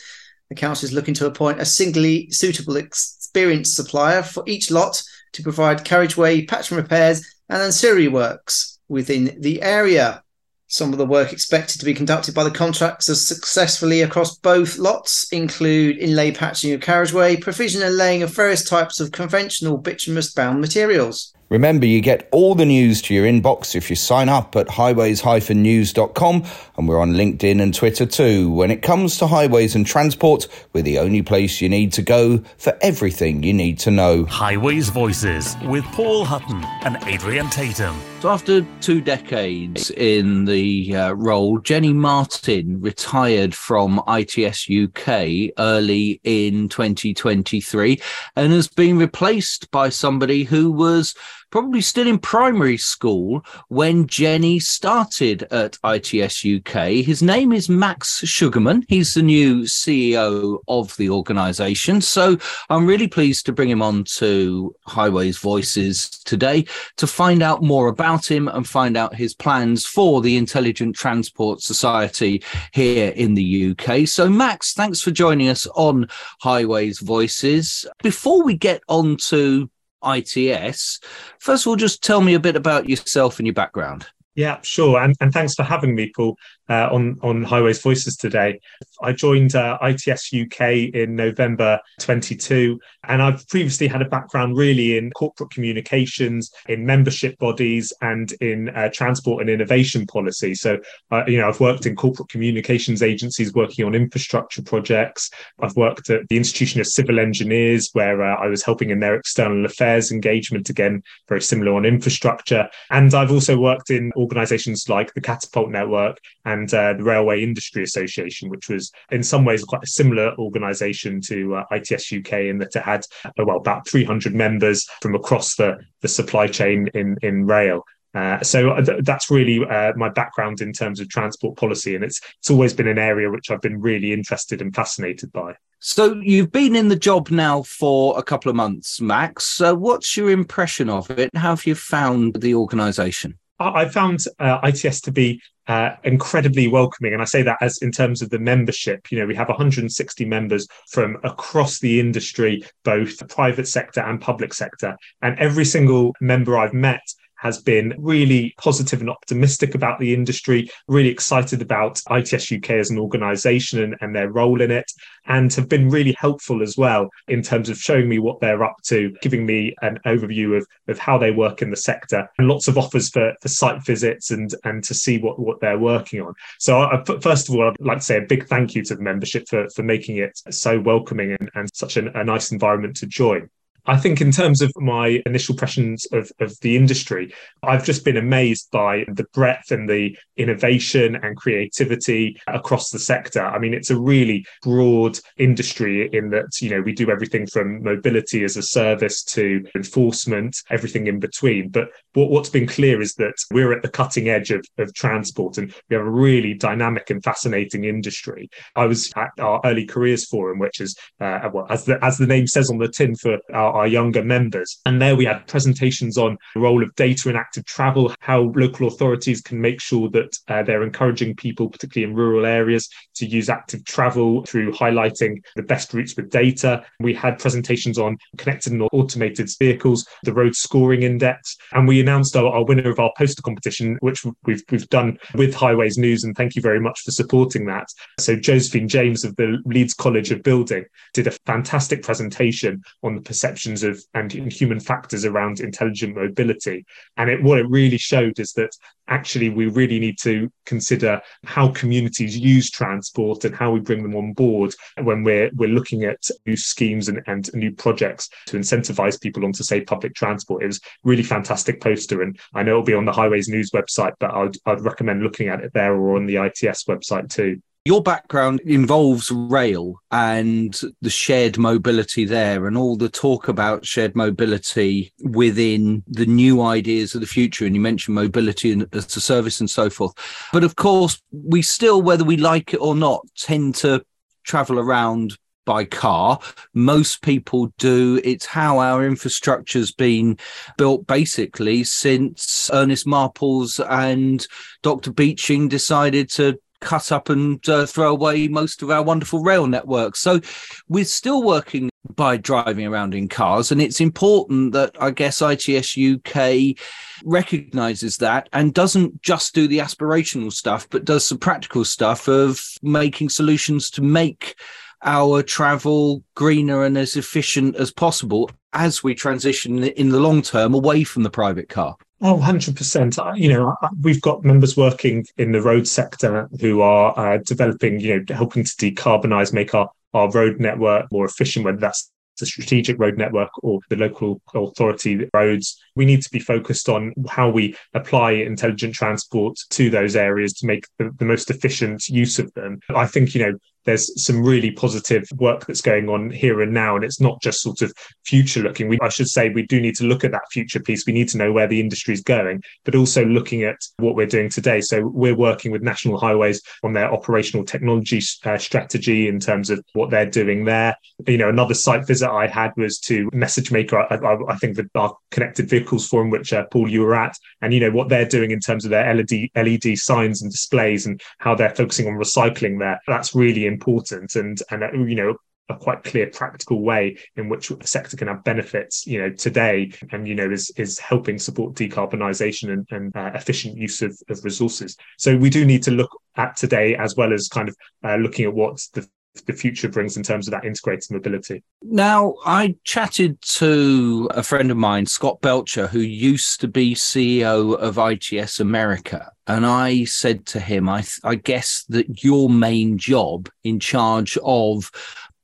The 0.48 0.56
council 0.56 0.86
is 0.86 0.92
looking 0.92 1.14
to 1.14 1.26
appoint 1.26 1.60
a 1.60 1.64
singly 1.64 2.28
suitable 2.30 2.76
experienced 2.76 3.76
supplier 3.76 4.22
for 4.22 4.42
each 4.46 4.70
lot 4.70 5.00
to 5.32 5.42
provide 5.42 5.84
carriageway 5.84 6.46
patching 6.46 6.78
repairs 6.78 7.24
and 7.50 7.62
ancillary 7.62 8.08
works 8.08 8.77
within 8.88 9.36
the 9.40 9.62
area. 9.62 10.22
Some 10.70 10.92
of 10.92 10.98
the 10.98 11.06
work 11.06 11.32
expected 11.32 11.78
to 11.78 11.86
be 11.86 11.94
conducted 11.94 12.34
by 12.34 12.44
the 12.44 12.50
contractors 12.50 13.26
successfully 13.26 14.02
across 14.02 14.36
both 14.36 14.76
lots 14.76 15.26
include 15.32 15.96
inlay 15.96 16.30
patching 16.30 16.74
of 16.74 16.82
carriageway, 16.82 17.36
provision 17.36 17.80
and 17.82 17.96
laying 17.96 18.22
of 18.22 18.34
various 18.34 18.68
types 18.68 19.00
of 19.00 19.10
conventional 19.10 19.78
bituminous 19.78 20.30
bound 20.30 20.60
materials. 20.60 21.32
Remember, 21.48 21.86
you 21.86 22.02
get 22.02 22.28
all 22.30 22.54
the 22.54 22.66
news 22.66 23.00
to 23.00 23.14
your 23.14 23.24
inbox 23.24 23.74
if 23.74 23.88
you 23.88 23.96
sign 23.96 24.28
up 24.28 24.54
at 24.54 24.68
highways-news.com 24.68 26.44
and 26.76 26.86
we're 26.86 27.00
on 27.00 27.14
LinkedIn 27.14 27.62
and 27.62 27.74
Twitter 27.74 28.04
too. 28.04 28.50
When 28.50 28.70
it 28.70 28.82
comes 28.82 29.16
to 29.16 29.26
highways 29.26 29.74
and 29.74 29.86
transport, 29.86 30.46
we're 30.74 30.82
the 30.82 30.98
only 30.98 31.22
place 31.22 31.62
you 31.62 31.70
need 31.70 31.94
to 31.94 32.02
go 32.02 32.44
for 32.58 32.76
everything 32.82 33.42
you 33.42 33.54
need 33.54 33.78
to 33.78 33.90
know. 33.90 34.26
Highways 34.26 34.90
Voices 34.90 35.56
with 35.64 35.84
Paul 35.86 36.26
Hutton 36.26 36.62
and 36.84 36.98
Adrian 37.06 37.48
Tatum. 37.48 37.98
So, 38.20 38.30
after 38.30 38.66
two 38.80 39.00
decades 39.00 39.92
in 39.92 40.44
the 40.44 40.96
uh, 40.96 41.12
role, 41.12 41.58
Jenny 41.60 41.92
Martin 41.92 42.80
retired 42.80 43.54
from 43.54 44.02
ITS 44.08 44.68
UK 44.68 45.52
early 45.56 46.20
in 46.24 46.68
2023 46.68 48.02
and 48.34 48.52
has 48.52 48.66
been 48.66 48.98
replaced 48.98 49.70
by 49.70 49.90
somebody 49.90 50.42
who 50.42 50.72
was 50.72 51.14
probably 51.50 51.80
still 51.80 52.06
in 52.06 52.18
primary 52.18 52.76
school 52.76 53.42
when 53.68 54.06
Jenny 54.06 54.58
started 54.58 55.44
at 55.44 55.78
ITS 55.84 56.44
UK. 56.44 57.04
His 57.04 57.22
name 57.22 57.52
is 57.52 57.68
Max 57.68 58.18
Sugarman. 58.26 58.84
He's 58.88 59.14
the 59.14 59.22
new 59.22 59.62
CEO 59.62 60.58
of 60.68 60.94
the 60.96 61.08
organisation. 61.08 62.00
So 62.00 62.36
I'm 62.68 62.86
really 62.86 63.08
pleased 63.08 63.46
to 63.46 63.52
bring 63.52 63.70
him 63.70 63.80
on 63.80 64.04
to 64.16 64.74
Highways 64.86 65.38
Voices 65.38 66.10
today 66.24 66.66
to 66.96 67.06
find 67.06 67.42
out 67.42 67.62
more 67.62 67.88
about 67.88 68.07
him 68.16 68.48
and 68.48 68.66
find 68.66 68.96
out 68.96 69.14
his 69.14 69.34
plans 69.34 69.84
for 69.84 70.20
the 70.20 70.36
Intelligent 70.36 70.96
Transport 70.96 71.60
Society 71.60 72.42
here 72.72 73.10
in 73.10 73.34
the 73.34 73.70
UK. 73.70 74.06
So, 74.06 74.28
Max, 74.28 74.72
thanks 74.72 75.00
for 75.00 75.10
joining 75.10 75.48
us 75.48 75.66
on 75.74 76.08
Highways 76.40 77.00
Voices. 77.00 77.86
Before 78.02 78.42
we 78.42 78.56
get 78.56 78.82
on 78.88 79.16
to 79.28 79.70
ITS. 80.04 81.00
First 81.40 81.66
of 81.66 81.70
all, 81.70 81.76
just 81.76 82.02
tell 82.02 82.20
me 82.20 82.34
a 82.34 82.40
bit 82.40 82.56
about 82.56 82.88
yourself 82.88 83.38
and 83.38 83.46
your 83.46 83.54
background. 83.54 84.06
Yeah, 84.34 84.60
sure. 84.62 85.02
And, 85.02 85.16
and 85.20 85.32
thanks 85.32 85.54
for 85.54 85.64
having 85.64 85.96
me, 85.96 86.12
Paul 86.14 86.36
uh, 86.68 86.88
on 86.92 87.18
on 87.22 87.42
Highways 87.42 87.80
Voices 87.80 88.16
today. 88.16 88.60
I 89.02 89.12
joined 89.12 89.54
uh, 89.54 89.78
ITS 89.82 90.32
UK 90.34 90.60
in 90.94 91.14
November 91.14 91.80
22, 92.00 92.78
and 93.04 93.22
I've 93.22 93.46
previously 93.48 93.86
had 93.86 94.02
a 94.02 94.08
background 94.08 94.56
really 94.56 94.98
in 94.98 95.10
corporate 95.12 95.50
communications, 95.50 96.50
in 96.68 96.84
membership 96.84 97.38
bodies, 97.38 97.92
and 98.00 98.32
in 98.40 98.70
uh, 98.70 98.90
transport 98.92 99.40
and 99.40 99.50
innovation 99.50 100.06
policy. 100.06 100.54
So, 100.54 100.78
uh, 101.10 101.24
you 101.26 101.38
know, 101.38 101.48
I've 101.48 101.60
worked 101.60 101.86
in 101.86 101.94
corporate 101.94 102.28
communications 102.28 103.02
agencies 103.02 103.54
working 103.54 103.84
on 103.84 103.94
infrastructure 103.94 104.62
projects. 104.62 105.30
I've 105.60 105.76
worked 105.76 106.10
at 106.10 106.28
the 106.28 106.36
Institution 106.36 106.80
of 106.80 106.86
Civil 106.86 107.20
Engineers, 107.20 107.90
where 107.92 108.22
uh, 108.22 108.36
I 108.36 108.46
was 108.48 108.62
helping 108.62 108.90
in 108.90 109.00
their 109.00 109.14
external 109.14 109.64
affairs 109.64 110.10
engagement, 110.10 110.68
again, 110.68 111.02
very 111.28 111.42
similar 111.42 111.74
on 111.74 111.84
infrastructure. 111.84 112.68
And 112.90 113.14
I've 113.14 113.32
also 113.32 113.58
worked 113.58 113.90
in 113.90 114.12
organizations 114.16 114.88
like 114.88 115.14
the 115.14 115.20
Catapult 115.20 115.70
Network 115.70 116.18
and 116.44 116.57
and 116.58 116.74
uh, 116.74 116.92
the 116.94 117.04
Railway 117.04 117.42
Industry 117.42 117.82
Association, 117.82 118.48
which 118.48 118.68
was 118.68 118.90
in 119.10 119.22
some 119.22 119.44
ways 119.44 119.64
quite 119.64 119.84
a 119.84 119.86
similar 119.86 120.34
organisation 120.38 121.20
to 121.22 121.56
uh, 121.56 121.64
ITS 121.70 122.12
UK 122.12 122.32
in 122.50 122.58
that 122.58 122.74
it 122.74 122.82
had 122.82 123.04
uh, 123.24 123.44
well 123.44 123.58
about 123.58 123.88
300 123.88 124.34
members 124.34 124.86
from 125.00 125.14
across 125.14 125.56
the, 125.56 125.76
the 126.02 126.08
supply 126.08 126.46
chain 126.46 126.88
in 126.94 127.16
in 127.22 127.46
rail. 127.46 127.82
Uh, 128.14 128.42
so 128.42 128.70
uh, 128.70 128.82
th- 128.82 129.04
that's 129.04 129.30
really 129.30 129.64
uh, 129.64 129.92
my 129.96 130.08
background 130.08 130.60
in 130.60 130.72
terms 130.72 130.98
of 130.98 131.08
transport 131.08 131.56
policy, 131.56 131.94
and 131.94 132.02
it's 132.02 132.20
it's 132.38 132.50
always 132.50 132.72
been 132.72 132.88
an 132.88 132.98
area 132.98 133.30
which 133.30 133.50
I've 133.50 133.60
been 133.60 133.80
really 133.80 134.12
interested 134.12 134.60
and 134.60 134.74
fascinated 134.74 135.30
by. 135.32 135.54
So 135.80 136.14
you've 136.14 136.50
been 136.50 136.74
in 136.74 136.88
the 136.88 136.96
job 136.96 137.30
now 137.30 137.62
for 137.62 138.18
a 138.18 138.22
couple 138.22 138.50
of 138.50 138.56
months, 138.56 139.00
Max. 139.00 139.44
So 139.44 139.74
what's 139.74 140.16
your 140.16 140.30
impression 140.30 140.90
of 140.90 141.10
it? 141.10 141.30
How 141.36 141.50
have 141.50 141.66
you 141.66 141.76
found 141.76 142.40
the 142.40 142.54
organisation? 142.54 143.38
I 143.60 143.88
found 143.88 144.20
uh, 144.38 144.60
ITS 144.62 145.00
to 145.02 145.12
be 145.12 145.40
uh, 145.66 145.90
incredibly 146.02 146.66
welcoming. 146.66 147.12
And 147.12 147.20
I 147.20 147.26
say 147.26 147.42
that 147.42 147.58
as 147.60 147.78
in 147.78 147.92
terms 147.92 148.22
of 148.22 148.30
the 148.30 148.38
membership. 148.38 149.10
You 149.12 149.18
know, 149.18 149.26
we 149.26 149.34
have 149.34 149.48
160 149.48 150.24
members 150.24 150.66
from 150.90 151.18
across 151.24 151.78
the 151.78 152.00
industry, 152.00 152.64
both 152.84 153.28
private 153.28 153.68
sector 153.68 154.00
and 154.00 154.20
public 154.20 154.54
sector. 154.54 154.96
And 155.20 155.38
every 155.38 155.64
single 155.64 156.14
member 156.20 156.56
I've 156.56 156.72
met 156.72 157.02
has 157.38 157.60
been 157.60 157.94
really 157.98 158.54
positive 158.58 159.00
and 159.00 159.10
optimistic 159.10 159.74
about 159.74 159.98
the 159.98 160.12
industry, 160.12 160.70
really 160.86 161.08
excited 161.08 161.62
about 161.62 162.00
ITS 162.10 162.52
UK 162.52 162.70
as 162.70 162.90
an 162.90 162.98
organisation 162.98 163.82
and, 163.82 163.96
and 164.00 164.14
their 164.14 164.30
role 164.30 164.60
in 164.60 164.70
it, 164.70 164.90
and 165.26 165.52
have 165.54 165.68
been 165.68 165.88
really 165.88 166.14
helpful 166.18 166.62
as 166.62 166.76
well 166.76 167.10
in 167.28 167.42
terms 167.42 167.68
of 167.68 167.78
showing 167.78 168.08
me 168.08 168.18
what 168.18 168.40
they're 168.40 168.64
up 168.64 168.76
to, 168.84 169.14
giving 169.22 169.46
me 169.46 169.74
an 169.82 169.98
overview 170.06 170.56
of, 170.56 170.66
of 170.88 170.98
how 170.98 171.18
they 171.18 171.30
work 171.30 171.62
in 171.62 171.70
the 171.70 171.76
sector, 171.76 172.28
and 172.38 172.48
lots 172.48 172.68
of 172.68 172.76
offers 172.78 173.08
for, 173.10 173.32
for 173.40 173.48
site 173.48 173.84
visits 173.84 174.30
and, 174.30 174.54
and 174.64 174.82
to 174.84 174.94
see 174.94 175.18
what, 175.18 175.38
what 175.38 175.60
they're 175.60 175.78
working 175.78 176.20
on. 176.20 176.34
So, 176.58 176.80
I, 176.80 177.02
first 177.20 177.48
of 177.48 177.54
all, 177.54 177.68
I'd 177.68 177.80
like 177.80 177.98
to 177.98 178.04
say 178.04 178.18
a 178.18 178.22
big 178.26 178.46
thank 178.46 178.74
you 178.74 178.82
to 178.84 178.94
the 178.94 179.02
membership 179.02 179.48
for, 179.48 179.68
for 179.70 179.82
making 179.82 180.16
it 180.16 180.40
so 180.50 180.80
welcoming 180.80 181.36
and, 181.38 181.50
and 181.54 181.70
such 181.74 181.96
an, 181.96 182.08
a 182.14 182.24
nice 182.24 182.52
environment 182.52 182.96
to 182.96 183.06
join. 183.06 183.48
I 183.88 183.96
think, 183.96 184.20
in 184.20 184.30
terms 184.30 184.60
of 184.60 184.70
my 184.76 185.22
initial 185.24 185.54
impressions 185.54 186.06
of, 186.12 186.30
of 186.40 186.60
the 186.60 186.76
industry, 186.76 187.32
I've 187.62 187.86
just 187.86 188.04
been 188.04 188.18
amazed 188.18 188.70
by 188.70 189.06
the 189.08 189.24
breadth 189.32 189.70
and 189.70 189.88
the 189.88 190.14
innovation 190.36 191.16
and 191.16 191.34
creativity 191.34 192.38
across 192.46 192.90
the 192.90 192.98
sector. 192.98 193.42
I 193.42 193.58
mean, 193.58 193.72
it's 193.72 193.88
a 193.88 193.98
really 193.98 194.44
broad 194.62 195.18
industry 195.38 196.10
in 196.12 196.28
that, 196.30 196.60
you 196.60 196.68
know, 196.68 196.82
we 196.82 196.92
do 196.92 197.10
everything 197.10 197.46
from 197.46 197.82
mobility 197.82 198.44
as 198.44 198.58
a 198.58 198.62
service 198.62 199.24
to 199.24 199.64
enforcement, 199.74 200.58
everything 200.68 201.06
in 201.06 201.18
between. 201.18 201.70
But 201.70 201.88
what, 202.12 202.28
what's 202.28 202.50
been 202.50 202.66
clear 202.66 203.00
is 203.00 203.14
that 203.14 203.36
we're 203.50 203.72
at 203.72 203.80
the 203.80 203.88
cutting 203.88 204.28
edge 204.28 204.50
of, 204.50 204.66
of 204.76 204.92
transport 204.92 205.56
and 205.56 205.72
we 205.88 205.96
have 205.96 206.04
a 206.04 206.10
really 206.10 206.52
dynamic 206.52 207.08
and 207.08 207.24
fascinating 207.24 207.84
industry. 207.84 208.50
I 208.76 208.84
was 208.84 209.10
at 209.16 209.30
our 209.38 209.62
early 209.64 209.86
careers 209.86 210.26
forum, 210.26 210.58
which 210.58 210.82
is, 210.82 210.94
uh, 211.22 211.48
well, 211.54 211.66
as 211.70 211.86
the, 211.86 212.04
as 212.04 212.18
the 212.18 212.26
name 212.26 212.46
says 212.46 212.68
on 212.68 212.76
the 212.76 212.88
tin 212.88 213.16
for 213.16 213.38
our 213.54 213.77
our 213.78 213.86
younger 213.86 214.22
members. 214.22 214.80
And 214.86 215.00
there 215.00 215.16
we 215.16 215.24
had 215.24 215.46
presentations 215.46 216.18
on 216.18 216.36
the 216.54 216.60
role 216.60 216.82
of 216.82 216.94
data 216.94 217.30
in 217.30 217.36
active 217.36 217.64
travel, 217.64 218.12
how 218.20 218.52
local 218.54 218.88
authorities 218.88 219.40
can 219.40 219.60
make 219.60 219.80
sure 219.80 220.08
that 220.10 220.36
uh, 220.48 220.62
they're 220.62 220.82
encouraging 220.82 221.36
people, 221.36 221.68
particularly 221.68 222.10
in 222.10 222.16
rural 222.16 222.46
areas, 222.46 222.88
to 223.16 223.26
use 223.26 223.48
active 223.48 223.84
travel 223.84 224.44
through 224.44 224.72
highlighting 224.72 225.36
the 225.56 225.62
best 225.62 225.94
routes 225.94 226.16
with 226.16 226.30
data. 226.30 226.84
We 227.00 227.14
had 227.14 227.38
presentations 227.38 227.98
on 227.98 228.16
connected 228.36 228.72
and 228.72 228.88
automated 228.92 229.48
vehicles, 229.58 230.06
the 230.24 230.32
road 230.32 230.54
scoring 230.54 231.02
index, 231.02 231.56
and 231.72 231.86
we 231.86 232.00
announced 232.00 232.36
our, 232.36 232.48
our 232.52 232.64
winner 232.64 232.90
of 232.90 232.98
our 232.98 233.12
poster 233.16 233.42
competition, 233.42 233.96
which 234.00 234.24
we've 234.44 234.62
we've 234.70 234.88
done 234.88 235.18
with 235.34 235.54
Highways 235.54 235.98
News, 235.98 236.24
and 236.24 236.36
thank 236.36 236.54
you 236.54 236.62
very 236.62 236.80
much 236.80 237.00
for 237.04 237.10
supporting 237.10 237.66
that. 237.66 237.88
So 238.18 238.36
Josephine 238.36 238.88
James 238.88 239.24
of 239.24 239.36
the 239.36 239.58
Leeds 239.64 239.94
College 239.94 240.30
of 240.30 240.42
Building 240.42 240.84
did 241.14 241.26
a 241.26 241.32
fantastic 241.46 242.02
presentation 242.02 242.82
on 243.02 243.14
the 243.14 243.22
perception 243.22 243.67
of 243.76 244.02
and 244.14 244.32
human 244.32 244.80
factors 244.80 245.24
around 245.24 245.60
intelligent 245.60 246.16
mobility. 246.16 246.84
And 247.16 247.30
it, 247.30 247.42
what 247.42 247.58
it 247.58 247.68
really 247.68 247.98
showed 247.98 248.38
is 248.38 248.52
that 248.52 248.76
actually 249.08 249.48
we 249.48 249.66
really 249.66 249.98
need 249.98 250.18
to 250.18 250.50
consider 250.66 251.20
how 251.44 251.68
communities 251.68 252.36
use 252.36 252.70
transport 252.70 253.44
and 253.44 253.54
how 253.54 253.70
we 253.70 253.80
bring 253.80 254.02
them 254.02 254.14
on 254.14 254.32
board 254.32 254.74
when 255.02 255.24
we're 255.24 255.50
we're 255.54 255.68
looking 255.68 256.04
at 256.04 256.22
new 256.46 256.56
schemes 256.56 257.08
and, 257.08 257.22
and 257.26 257.50
new 257.54 257.72
projects 257.72 258.28
to 258.46 258.58
incentivize 258.58 259.20
people 259.20 259.44
onto 259.44 259.62
say 259.62 259.80
public 259.80 260.14
transport. 260.14 260.62
It 260.62 260.66
was 260.66 260.80
really 261.04 261.22
fantastic 261.22 261.80
poster 261.80 262.22
and 262.22 262.38
I 262.54 262.62
know 262.62 262.72
it'll 262.72 262.82
be 262.82 262.94
on 262.94 263.06
the 263.06 263.12
Highways 263.12 263.48
News 263.48 263.70
website, 263.70 264.12
but 264.20 264.32
I'd, 264.32 264.56
I'd 264.66 264.80
recommend 264.80 265.22
looking 265.22 265.48
at 265.48 265.60
it 265.60 265.72
there 265.72 265.94
or 265.94 266.16
on 266.16 266.26
the 266.26 266.36
ITS 266.36 266.84
website 266.84 267.32
too. 267.32 267.60
Your 267.88 268.02
background 268.02 268.60
involves 268.66 269.30
rail 269.30 269.98
and 270.10 270.78
the 271.00 271.08
shared 271.08 271.56
mobility 271.56 272.26
there, 272.26 272.66
and 272.66 272.76
all 272.76 272.98
the 272.98 273.08
talk 273.08 273.48
about 273.48 273.86
shared 273.86 274.14
mobility 274.14 275.14
within 275.22 276.02
the 276.06 276.26
new 276.26 276.60
ideas 276.60 277.14
of 277.14 277.22
the 277.22 277.26
future. 277.26 277.64
And 277.64 277.74
you 277.74 277.80
mentioned 277.80 278.14
mobility 278.14 278.78
as 278.92 279.16
a 279.16 279.22
service 279.22 279.60
and 279.60 279.70
so 279.70 279.88
forth. 279.88 280.12
But 280.52 280.64
of 280.64 280.76
course, 280.76 281.22
we 281.32 281.62
still, 281.62 282.02
whether 282.02 282.24
we 282.24 282.36
like 282.36 282.74
it 282.74 282.76
or 282.82 282.94
not, 282.94 283.26
tend 283.38 283.76
to 283.76 284.04
travel 284.44 284.78
around 284.78 285.38
by 285.64 285.86
car. 285.86 286.40
Most 286.74 287.22
people 287.22 287.72
do. 287.78 288.20
It's 288.22 288.44
how 288.44 288.80
our 288.80 289.06
infrastructure's 289.06 289.92
been 289.92 290.36
built 290.76 291.06
basically 291.06 291.84
since 291.84 292.68
Ernest 292.70 293.06
Marples 293.06 293.82
and 293.88 294.46
Dr. 294.82 295.10
Beeching 295.10 295.68
decided 295.68 296.28
to 296.32 296.58
cut 296.80 297.12
up 297.12 297.28
and 297.28 297.66
uh, 297.68 297.86
throw 297.86 298.10
away 298.10 298.48
most 298.48 298.82
of 298.82 298.90
our 298.90 299.02
wonderful 299.02 299.42
rail 299.42 299.66
networks. 299.66 300.20
So 300.20 300.40
we're 300.88 301.04
still 301.04 301.42
working 301.42 301.90
by 302.14 302.36
driving 302.36 302.86
around 302.86 303.14
in 303.14 303.28
cars. 303.28 303.70
And 303.70 303.82
it's 303.82 304.00
important 304.00 304.72
that 304.72 304.96
I 305.00 305.10
guess 305.10 305.42
ITS 305.42 305.96
UK 305.98 306.76
recognizes 307.24 308.16
that 308.18 308.48
and 308.52 308.72
doesn't 308.72 309.20
just 309.22 309.54
do 309.54 309.68
the 309.68 309.78
aspirational 309.78 310.52
stuff, 310.52 310.88
but 310.90 311.04
does 311.04 311.24
some 311.24 311.38
practical 311.38 311.84
stuff 311.84 312.28
of 312.28 312.60
making 312.82 313.28
solutions 313.28 313.90
to 313.90 314.02
make 314.02 314.56
our 315.02 315.42
travel 315.42 316.24
greener 316.34 316.84
and 316.84 316.98
as 316.98 317.16
efficient 317.16 317.76
as 317.76 317.92
possible 317.92 318.50
as 318.72 319.02
we 319.02 319.14
transition 319.14 319.84
in 319.84 320.10
the 320.10 320.20
long 320.20 320.42
term 320.42 320.74
away 320.74 321.04
from 321.04 321.22
the 321.22 321.30
private 321.30 321.68
car. 321.68 321.96
Oh, 322.20 322.36
100%. 322.36 323.38
You 323.38 323.52
know, 323.52 323.76
we've 324.02 324.20
got 324.20 324.44
members 324.44 324.76
working 324.76 325.24
in 325.36 325.52
the 325.52 325.62
road 325.62 325.86
sector 325.86 326.48
who 326.60 326.80
are 326.80 327.16
uh, 327.16 327.38
developing, 327.46 328.00
you 328.00 328.18
know, 328.18 328.34
helping 328.34 328.64
to 328.64 328.70
decarbonize, 328.70 329.52
make 329.52 329.74
our, 329.74 329.88
our 330.14 330.30
road 330.30 330.58
network 330.58 331.10
more 331.12 331.26
efficient, 331.26 331.64
whether 331.64 331.78
that's 331.78 332.10
the 332.38 332.46
strategic 332.46 332.98
road 332.98 333.18
network 333.18 333.50
or 333.62 333.80
the 333.88 333.96
local 333.96 334.40
authority 334.54 335.28
roads. 335.32 335.80
We 335.96 336.04
need 336.04 336.22
to 336.22 336.30
be 336.30 336.38
focused 336.38 336.88
on 336.88 337.14
how 337.28 337.50
we 337.50 337.76
apply 337.94 338.32
intelligent 338.32 338.94
transport 338.94 339.58
to 339.70 339.90
those 339.90 340.16
areas 340.16 340.52
to 340.54 340.66
make 340.66 340.86
the, 340.98 341.10
the 341.18 341.24
most 341.24 341.50
efficient 341.50 342.08
use 342.08 342.38
of 342.38 342.52
them. 342.54 342.80
I 342.94 343.06
think, 343.06 343.34
you 343.34 343.44
know, 343.44 343.58
there's 343.88 344.22
some 344.22 344.44
really 344.44 344.70
positive 344.70 345.24
work 345.38 345.64
that's 345.64 345.80
going 345.80 346.10
on 346.10 346.28
here 346.28 346.60
and 346.60 346.74
now, 346.74 346.94
and 346.94 347.02
it's 347.02 347.22
not 347.22 347.40
just 347.40 347.62
sort 347.62 347.80
of 347.80 347.90
future 348.26 348.60
looking. 348.60 348.86
We, 348.86 348.98
I 349.00 349.08
should 349.08 349.28
say, 349.28 349.48
we 349.48 349.66
do 349.66 349.80
need 349.80 349.94
to 349.94 350.04
look 350.04 350.24
at 350.24 350.32
that 350.32 350.42
future 350.52 350.78
piece. 350.78 351.06
We 351.06 351.14
need 351.14 351.30
to 351.30 351.38
know 351.38 351.52
where 351.52 351.66
the 351.66 351.80
industry 351.80 352.12
is 352.12 352.20
going, 352.20 352.62
but 352.84 352.94
also 352.94 353.24
looking 353.24 353.62
at 353.62 353.78
what 353.96 354.14
we're 354.14 354.26
doing 354.26 354.50
today. 354.50 354.82
So 354.82 355.06
we're 355.06 355.34
working 355.34 355.72
with 355.72 355.80
National 355.80 356.18
Highways 356.18 356.60
on 356.82 356.92
their 356.92 357.10
operational 357.10 357.64
technology 357.64 358.20
uh, 358.44 358.58
strategy 358.58 359.26
in 359.26 359.40
terms 359.40 359.70
of 359.70 359.82
what 359.94 360.10
they're 360.10 360.28
doing 360.28 360.66
there. 360.66 360.94
You 361.26 361.38
know, 361.38 361.48
another 361.48 361.72
site 361.72 362.06
visit 362.06 362.30
I 362.30 362.46
had 362.46 362.72
was 362.76 362.98
to 363.06 363.30
Message 363.32 363.72
Maker. 363.72 364.00
I, 364.00 364.16
I, 364.16 364.52
I 364.52 364.56
think 364.56 364.76
that 364.76 364.90
our 364.96 365.16
connected 365.30 365.66
vehicles 365.66 366.06
forum, 366.06 366.28
which 366.28 366.52
uh, 366.52 366.66
Paul 366.70 366.90
you 366.90 367.00
were 367.00 367.14
at, 367.14 367.38
and 367.62 367.72
you 367.72 367.80
know 367.80 367.90
what 367.90 368.10
they're 368.10 368.28
doing 368.28 368.50
in 368.50 368.60
terms 368.60 368.84
of 368.84 368.90
their 368.90 369.14
LED 369.14 369.48
LED 369.56 369.96
signs 369.96 370.42
and 370.42 370.52
displays 370.52 371.06
and 371.06 371.22
how 371.38 371.54
they're 371.54 371.74
focusing 371.74 372.06
on 372.06 372.18
recycling 372.18 372.78
there. 372.78 373.00
That's 373.06 373.34
really 373.34 373.64
important 373.64 373.77
important 373.78 374.34
and 374.34 374.60
and 374.70 374.82
uh, 374.82 374.92
you 374.92 375.14
know 375.14 375.34
a 375.70 375.76
quite 375.76 376.02
clear 376.02 376.26
practical 376.28 376.82
way 376.82 377.16
in 377.36 377.48
which 377.48 377.68
the 377.68 377.86
sector 377.86 378.16
can 378.16 378.28
have 378.28 378.42
benefits 378.42 379.06
you 379.06 379.20
know 379.20 379.30
today 379.30 379.92
and 380.12 380.26
you 380.26 380.34
know 380.34 380.50
is 380.50 380.70
is 380.76 380.98
helping 380.98 381.38
support 381.38 381.74
decarbonisation 381.74 382.72
and, 382.72 382.88
and 382.90 383.14
uh, 383.16 383.30
efficient 383.34 383.76
use 383.76 384.00
of, 384.02 384.18
of 384.28 384.42
resources. 384.44 384.96
So 385.18 385.36
we 385.36 385.50
do 385.50 385.64
need 385.64 385.82
to 385.82 385.90
look 385.90 386.10
at 386.36 386.56
today 386.56 386.96
as 386.96 387.16
well 387.16 387.32
as 387.32 387.48
kind 387.48 387.68
of 387.68 387.76
uh, 388.02 388.16
looking 388.16 388.46
at 388.46 388.54
what 388.54 388.80
the 388.94 389.06
the 389.46 389.52
future 389.52 389.88
brings 389.88 390.16
in 390.16 390.22
terms 390.22 390.46
of 390.46 390.52
that 390.52 390.64
integrated 390.64 391.10
mobility. 391.10 391.62
Now, 391.82 392.34
I 392.44 392.76
chatted 392.84 393.40
to 393.42 394.28
a 394.32 394.42
friend 394.42 394.70
of 394.70 394.76
mine, 394.76 395.06
Scott 395.06 395.40
Belcher, 395.40 395.86
who 395.86 396.00
used 396.00 396.60
to 396.60 396.68
be 396.68 396.94
CEO 396.94 397.76
of 397.76 397.98
ITS 397.98 398.60
America. 398.60 399.30
And 399.46 399.64
I 399.64 400.04
said 400.04 400.46
to 400.46 400.60
him, 400.60 400.88
I, 400.88 401.02
th- 401.02 401.20
I 401.24 401.36
guess 401.36 401.84
that 401.88 402.22
your 402.22 402.50
main 402.50 402.98
job 402.98 403.48
in 403.64 403.80
charge 403.80 404.36
of 404.42 404.90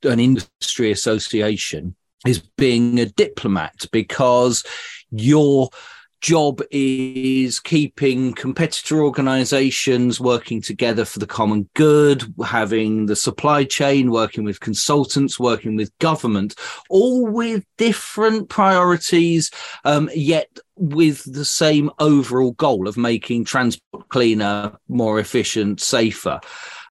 an 0.03 0.19
industry 0.19 0.91
association 0.91 1.95
is 2.25 2.39
being 2.57 2.99
a 2.99 3.05
diplomat 3.05 3.85
because 3.91 4.63
you're 5.11 5.69
job 6.21 6.61
is 6.71 7.59
keeping 7.59 8.33
competitor 8.33 9.03
organizations 9.03 10.19
working 10.19 10.61
together 10.61 11.05
for 11.05 11.19
the 11.19 11.27
common 11.27 11.69
good, 11.73 12.33
having 12.43 13.05
the 13.05 13.15
supply 13.15 13.63
chain, 13.63 14.11
working 14.11 14.43
with 14.43 14.59
consultants, 14.59 15.39
working 15.39 15.75
with 15.75 15.97
government, 15.99 16.55
all 16.89 17.25
with 17.25 17.63
different 17.77 18.49
priorities, 18.49 19.51
um, 19.83 20.09
yet 20.15 20.49
with 20.77 21.31
the 21.31 21.45
same 21.45 21.89
overall 21.99 22.51
goal 22.53 22.87
of 22.87 22.97
making 22.97 23.45
transport 23.45 24.09
cleaner, 24.09 24.77
more 24.87 25.19
efficient, 25.19 25.79
safer 25.79 26.39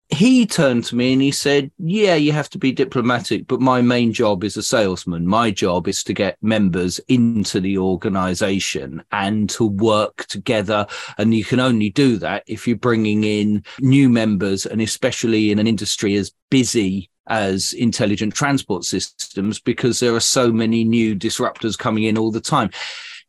he 0.09 0.47
turned 0.47 0.85
to 0.85 0.97
me 0.97 1.13
and 1.15 1.23
he 1.23 1.31
said, 1.31 1.71
Yeah, 1.79 2.15
you 2.15 2.33
have 2.33 2.51
to 2.51 2.59
be 2.59 2.73
diplomatic, 2.73 3.47
but 3.47 3.61
my 3.61 3.81
main 3.81 4.13
job 4.13 4.45
is 4.45 4.57
a 4.57 4.63
salesman. 4.63 5.27
My 5.27 5.51
job 5.51 5.89
is 5.89 6.05
to 6.05 6.13
get 6.13 6.37
members 6.43 6.99
into 7.09 7.61
the 7.61 7.79
organization 7.79 9.03
and 9.13 9.49
to 9.51 9.65
work 9.67 10.27
together. 10.27 10.87
And 11.17 11.35
you 11.35 11.45
can 11.45 11.61
only 11.61 11.91
do 11.91 12.19
that 12.19 12.45
if 12.47 12.69
you're 12.69 12.77
bringing 12.77 13.25
in 13.25 13.65
new 13.81 14.09
members, 14.09 14.67
and 14.67 14.83
especially 14.83 15.51
in 15.51 15.59
an 15.59 15.67
industry 15.67 16.17
as 16.17 16.33
busy 16.51 17.11
as 17.27 17.73
intelligent 17.73 18.35
transport 18.35 18.85
systems, 18.85 19.59
because 19.59 20.01
there 20.01 20.15
are 20.15 20.21
so 20.21 20.53
many 20.53 20.85
new 20.85 21.17
disruptors 21.17 21.79
coming 21.79 22.05
in 22.05 22.19
all 22.19 22.31
the 22.31 22.41
time. 22.41 22.71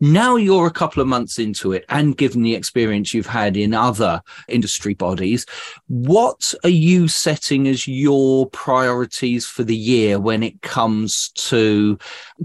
Now 0.02 0.36
you're 0.36 0.68
a 0.68 0.72
couple 0.72 1.02
of 1.02 1.08
months 1.08 1.40
into 1.40 1.72
it, 1.72 1.86
and 1.90 2.18
given 2.18 2.42
the 2.42 2.56
experience 2.56 3.14
you've 3.14 3.25
had 3.25 3.56
in 3.56 3.74
other 3.74 4.22
industry 4.50 4.94
bodies, 4.94 5.46
what 5.88 6.54
are 6.64 6.70
you 6.70 7.08
setting 7.08 7.68
as 7.68 7.88
your 7.88 8.50
priorities 8.50 9.46
for 9.46 9.64
the 9.64 9.75
year 9.75 10.20
when 10.20 10.44
it 10.44 10.62
comes 10.62 11.30
to 11.36 11.98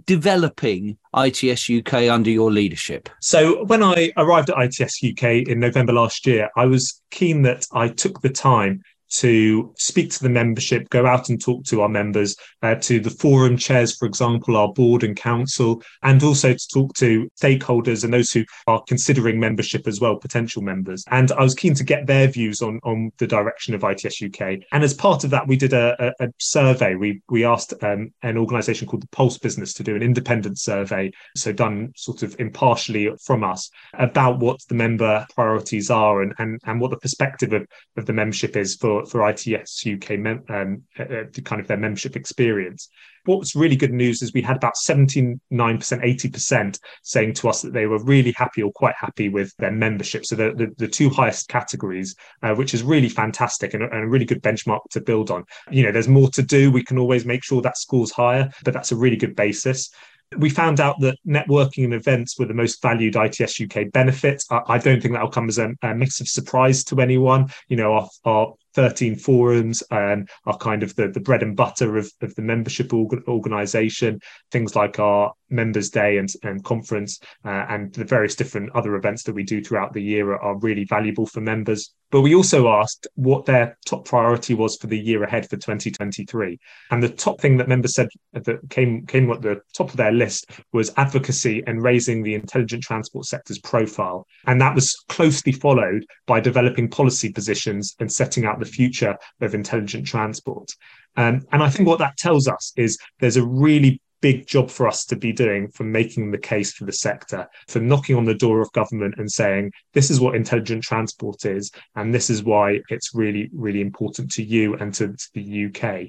developing 0.07 0.97
ITS 1.17 1.69
UK 1.69 2.09
under 2.09 2.31
your 2.31 2.53
leadership? 2.53 3.09
So, 3.21 3.65
when 3.65 3.83
I 3.83 4.13
arrived 4.17 4.51
at 4.51 4.63
ITS 4.63 5.03
UK 5.03 5.49
in 5.49 5.59
November 5.59 5.93
last 5.93 6.27
year, 6.27 6.51
I 6.57 6.67
was 6.67 7.03
keen 7.11 7.43
that 7.43 7.67
I 7.73 7.89
took 7.89 8.21
the 8.21 8.31
time 8.31 8.83
to 9.11 9.73
speak 9.77 10.11
to 10.11 10.23
the 10.23 10.29
membership, 10.29 10.89
go 10.91 11.07
out 11.07 11.29
and 11.29 11.41
talk 11.41 11.65
to 11.65 11.83
our 11.83 11.89
members, 11.89 12.37
uh, 12.63 12.75
to 12.77 13.01
the 13.01 13.11
forum 13.11 13.57
chairs, 13.57 13.97
for 13.97 14.07
example, 14.07 14.57
our 14.57 14.73
board 14.73 15.05
and 15.05 15.17
council, 15.17 15.83
and 16.03 16.23
also 16.23 16.53
to 16.53 16.69
talk 16.69 16.95
to 16.95 17.29
stakeholders 17.41 18.05
and 18.05 18.13
those 18.13 18.31
who 18.31 18.45
are 18.67 18.83
considering 18.87 19.39
membership 19.39 19.87
as 19.87 20.01
well, 20.01 20.17
potential 20.17 20.63
members. 20.63 21.05
And 21.09 21.33
I 21.33 21.43
was 21.43 21.55
keen 21.55 21.75
to 21.75 21.85
get 21.85 22.07
their 22.07 22.29
views 22.29 22.63
on, 22.63 22.81
on 22.85 23.11
the 23.19 23.27
direction 23.27 23.75
of 23.75 23.85
ITS 23.85 24.23
UK. 24.23 24.61
And 24.73 24.85
as 24.85 24.95
part 24.95 25.25
of 25.25 25.31
that, 25.31 25.47
we 25.47 25.57
did 25.57 25.73
a, 25.73 26.13
a, 26.21 26.27
a 26.27 26.29
survey. 26.39 26.95
We 26.95 27.21
we 27.29 27.45
asked 27.45 27.75
um, 27.83 28.13
an 28.23 28.39
organisation 28.39 28.87
called 28.87 29.03
the 29.03 29.09
Pulse 29.09 29.39
Business 29.39 29.75
to 29.75 29.83
do 29.83 29.97
an 29.97 30.03
independent 30.03 30.59
survey, 30.59 31.11
so 31.37 31.53
done 31.53 31.93
sort 31.97 32.23
of 32.23 32.37
impartially 32.39 33.11
from 33.25 33.45
us 33.45 33.71
about 33.95 34.39
what 34.39 34.61
the 34.69 34.75
member 34.75 35.27
priorities 35.35 35.91
are 35.91 36.23
and 36.23 36.35
and, 36.39 36.61
and 36.65 36.81
what 36.81 36.91
the 36.91 36.97
perspective 36.99 37.53
of, 37.53 37.67
of 37.97 38.07
the 38.07 38.13
membership 38.13 38.57
is 38.57 38.77
for 38.77 39.00
for, 39.09 39.29
ITS 39.29 39.87
UK 39.87 40.19
mem- 40.19 40.45
um, 40.49 40.83
uh, 40.99 41.03
uh 41.03 41.25
kind 41.45 41.61
of 41.61 41.69
their 41.69 41.77
membership 41.77 42.17
experience. 42.17 42.89
What 43.27 43.39
was 43.39 43.55
really 43.55 43.77
good 43.77 43.93
news 43.93 44.23
is 44.23 44.33
we 44.33 44.41
had 44.43 44.57
about 44.57 44.75
79%, 44.75 45.39
80% 45.51 46.79
saying 47.03 47.35
to 47.35 47.49
us 47.49 47.61
that 47.63 47.75
they 47.75 47.87
were 47.87 48.03
really 48.03 48.33
happy 48.33 48.63
or 48.63 48.73
quite 48.73 48.95
happy 48.99 49.29
with 49.29 49.55
their 49.59 49.71
membership. 49.71 50.25
So 50.25 50.37
the, 50.37 50.53
the, 50.55 50.73
the 50.79 50.89
two 50.89 51.11
highest 51.11 51.49
categories, 51.49 52.17
uh, 52.43 52.55
which 52.55 52.73
is 52.73 52.83
really 52.83 53.11
fantastic 53.11 53.75
and 53.75 53.83
a, 53.83 53.91
and 53.91 54.05
a 54.05 54.09
really 54.09 54.25
good 54.25 54.43
benchmark 54.43 54.81
to 54.93 55.03
build 55.03 55.31
on. 55.31 55.45
You 55.71 55.85
know, 55.85 55.93
there's 55.93 56.09
more 56.09 56.31
to 56.31 56.43
do. 56.43 56.73
We 56.73 56.83
can 56.83 56.99
always 56.99 57.27
make 57.27 57.45
sure 57.45 57.61
that 57.61 57.77
scores 57.77 58.11
higher, 58.11 58.51
but 58.65 58.73
that's 58.73 58.93
a 58.93 58.97
really 58.97 59.17
good 59.17 59.37
basis 59.37 59.91
we 60.39 60.49
found 60.49 60.79
out 60.81 61.01
that 61.01 61.17
networking 61.27 61.85
and 61.85 61.95
events 61.95 62.39
were 62.39 62.47
the 62.47 62.55
most 62.55 62.81
valued 62.81 63.17
ITS 63.17 63.61
UK 63.61 63.91
benefits. 63.93 64.47
I, 64.51 64.61
I 64.69 64.79
don't 64.79 65.01
think 65.01 65.15
that 65.15 65.23
will 65.23 65.31
come 65.31 65.49
as 65.49 65.59
a, 65.59 65.71
a, 65.83 65.95
massive 65.95 66.29
surprise 66.29 66.85
to 66.85 67.01
anyone. 67.01 67.51
You 67.69 67.77
know, 67.77 67.95
our, 67.95 68.09
our 68.25 68.55
13 68.75 69.17
forums 69.17 69.83
and 69.91 70.29
are 70.47 70.57
kind 70.57 70.83
of 70.83 70.95
the, 70.97 71.09
the 71.09 71.21
bread 71.21 71.43
and 71.43 71.57
butter 71.57 71.97
of, 71.97 72.11
of 72.21 72.35
the 72.35 72.43
membership 72.43 72.93
org- 72.93 73.23
organization, 73.29 74.21
things 74.51 74.77
like 74.77 74.99
our 74.99 75.33
members 75.51 75.91
day 75.91 76.19
and, 76.19 76.29
and 76.43 76.65
conference 76.65 77.19
uh, 77.45 77.67
and 77.69 77.93
the 77.95 78.05
various 78.05 78.35
different 78.35 78.71
other 78.75 78.95
events 78.95 79.25
that 79.25 79.35
we 79.35 79.43
do 79.43 79.63
throughout 79.63 79.93
the 79.93 80.03
year 80.03 80.33
are, 80.33 80.41
are, 80.41 80.59
really 80.61 80.85
valuable 80.85 81.27
for 81.27 81.41
members. 81.41 81.93
But 82.11 82.21
we 82.21 82.35
also 82.35 82.69
asked 82.69 83.07
what 83.15 83.47
their 83.47 83.79
top 83.87 84.05
priority 84.05 84.55
was 84.55 84.77
for 84.77 84.89
the 84.89 84.99
year 84.99 85.23
ahead 85.23 85.49
for 85.49 85.57
2023. 85.57 86.59
And 86.91 87.03
the 87.03 87.09
top 87.09 87.41
thing 87.41 87.57
that 87.57 87.69
members 87.69 87.95
said 87.95 88.09
that 88.33 88.59
came, 88.69 89.07
came 89.07 89.31
at 89.31 89.43
the 89.43 89.63
top 89.75 89.91
of 89.91 89.97
their 89.97 90.13
list 90.13 90.51
was 90.73 90.93
advocacy 90.97 91.63
and 91.67 91.83
raising 91.83 92.23
the 92.23 92.35
intelligent 92.35 92.83
transport 92.83 93.27
sector's 93.27 93.61
profile. 93.61 94.27
And 94.47 94.61
that 94.61 94.75
was 94.75 94.95
closely 95.09 95.53
followed 95.53 96.05
by 96.27 96.41
developing 96.41 96.91
policy 96.91 97.33
positions 97.33 97.95
and 98.01 98.13
setting 98.13 98.45
out 98.45 98.60
the 98.61 98.67
future 98.67 99.17
of 99.41 99.55
intelligent 99.55 100.07
transport. 100.07 100.71
Um, 101.17 101.43
and 101.53 101.63
I 101.63 101.71
think 101.71 101.89
what 101.89 101.99
that 101.99 102.17
tells 102.17 102.47
us 102.47 102.73
is 102.77 102.99
there's 103.19 103.37
a 103.37 103.45
really 103.45 104.01
big 104.21 104.47
job 104.47 104.71
for 104.71 104.87
us 104.87 105.05
to 105.07 105.17
be 105.17 105.33
doing 105.33 105.69
for 105.69 105.85
making 105.85 106.31
the 106.31 106.39
case 106.39 106.73
for 106.73 106.85
the 106.85 106.93
sector, 106.93 107.49
for 107.69 107.81
knocking 107.81 108.17
on 108.17 108.25
the 108.25 108.35
door 108.35 108.61
of 108.61 108.73
government 108.73 109.15
and 109.17 109.31
saying, 109.31 109.73
this 109.95 110.11
is 110.11 110.21
what 110.21 110.35
intelligent 110.35 110.83
transport 110.83 111.45
is, 111.45 111.71
and 111.97 112.15
this 112.15 112.31
is 112.31 112.43
why 112.43 112.79
it's 112.89 113.15
really, 113.15 113.51
really 113.53 113.81
important 113.81 114.31
to 114.31 114.43
you 114.43 114.75
and 114.75 114.93
to, 114.95 115.09
to 115.09 115.29
the 115.35 115.67
UK. 115.67 116.09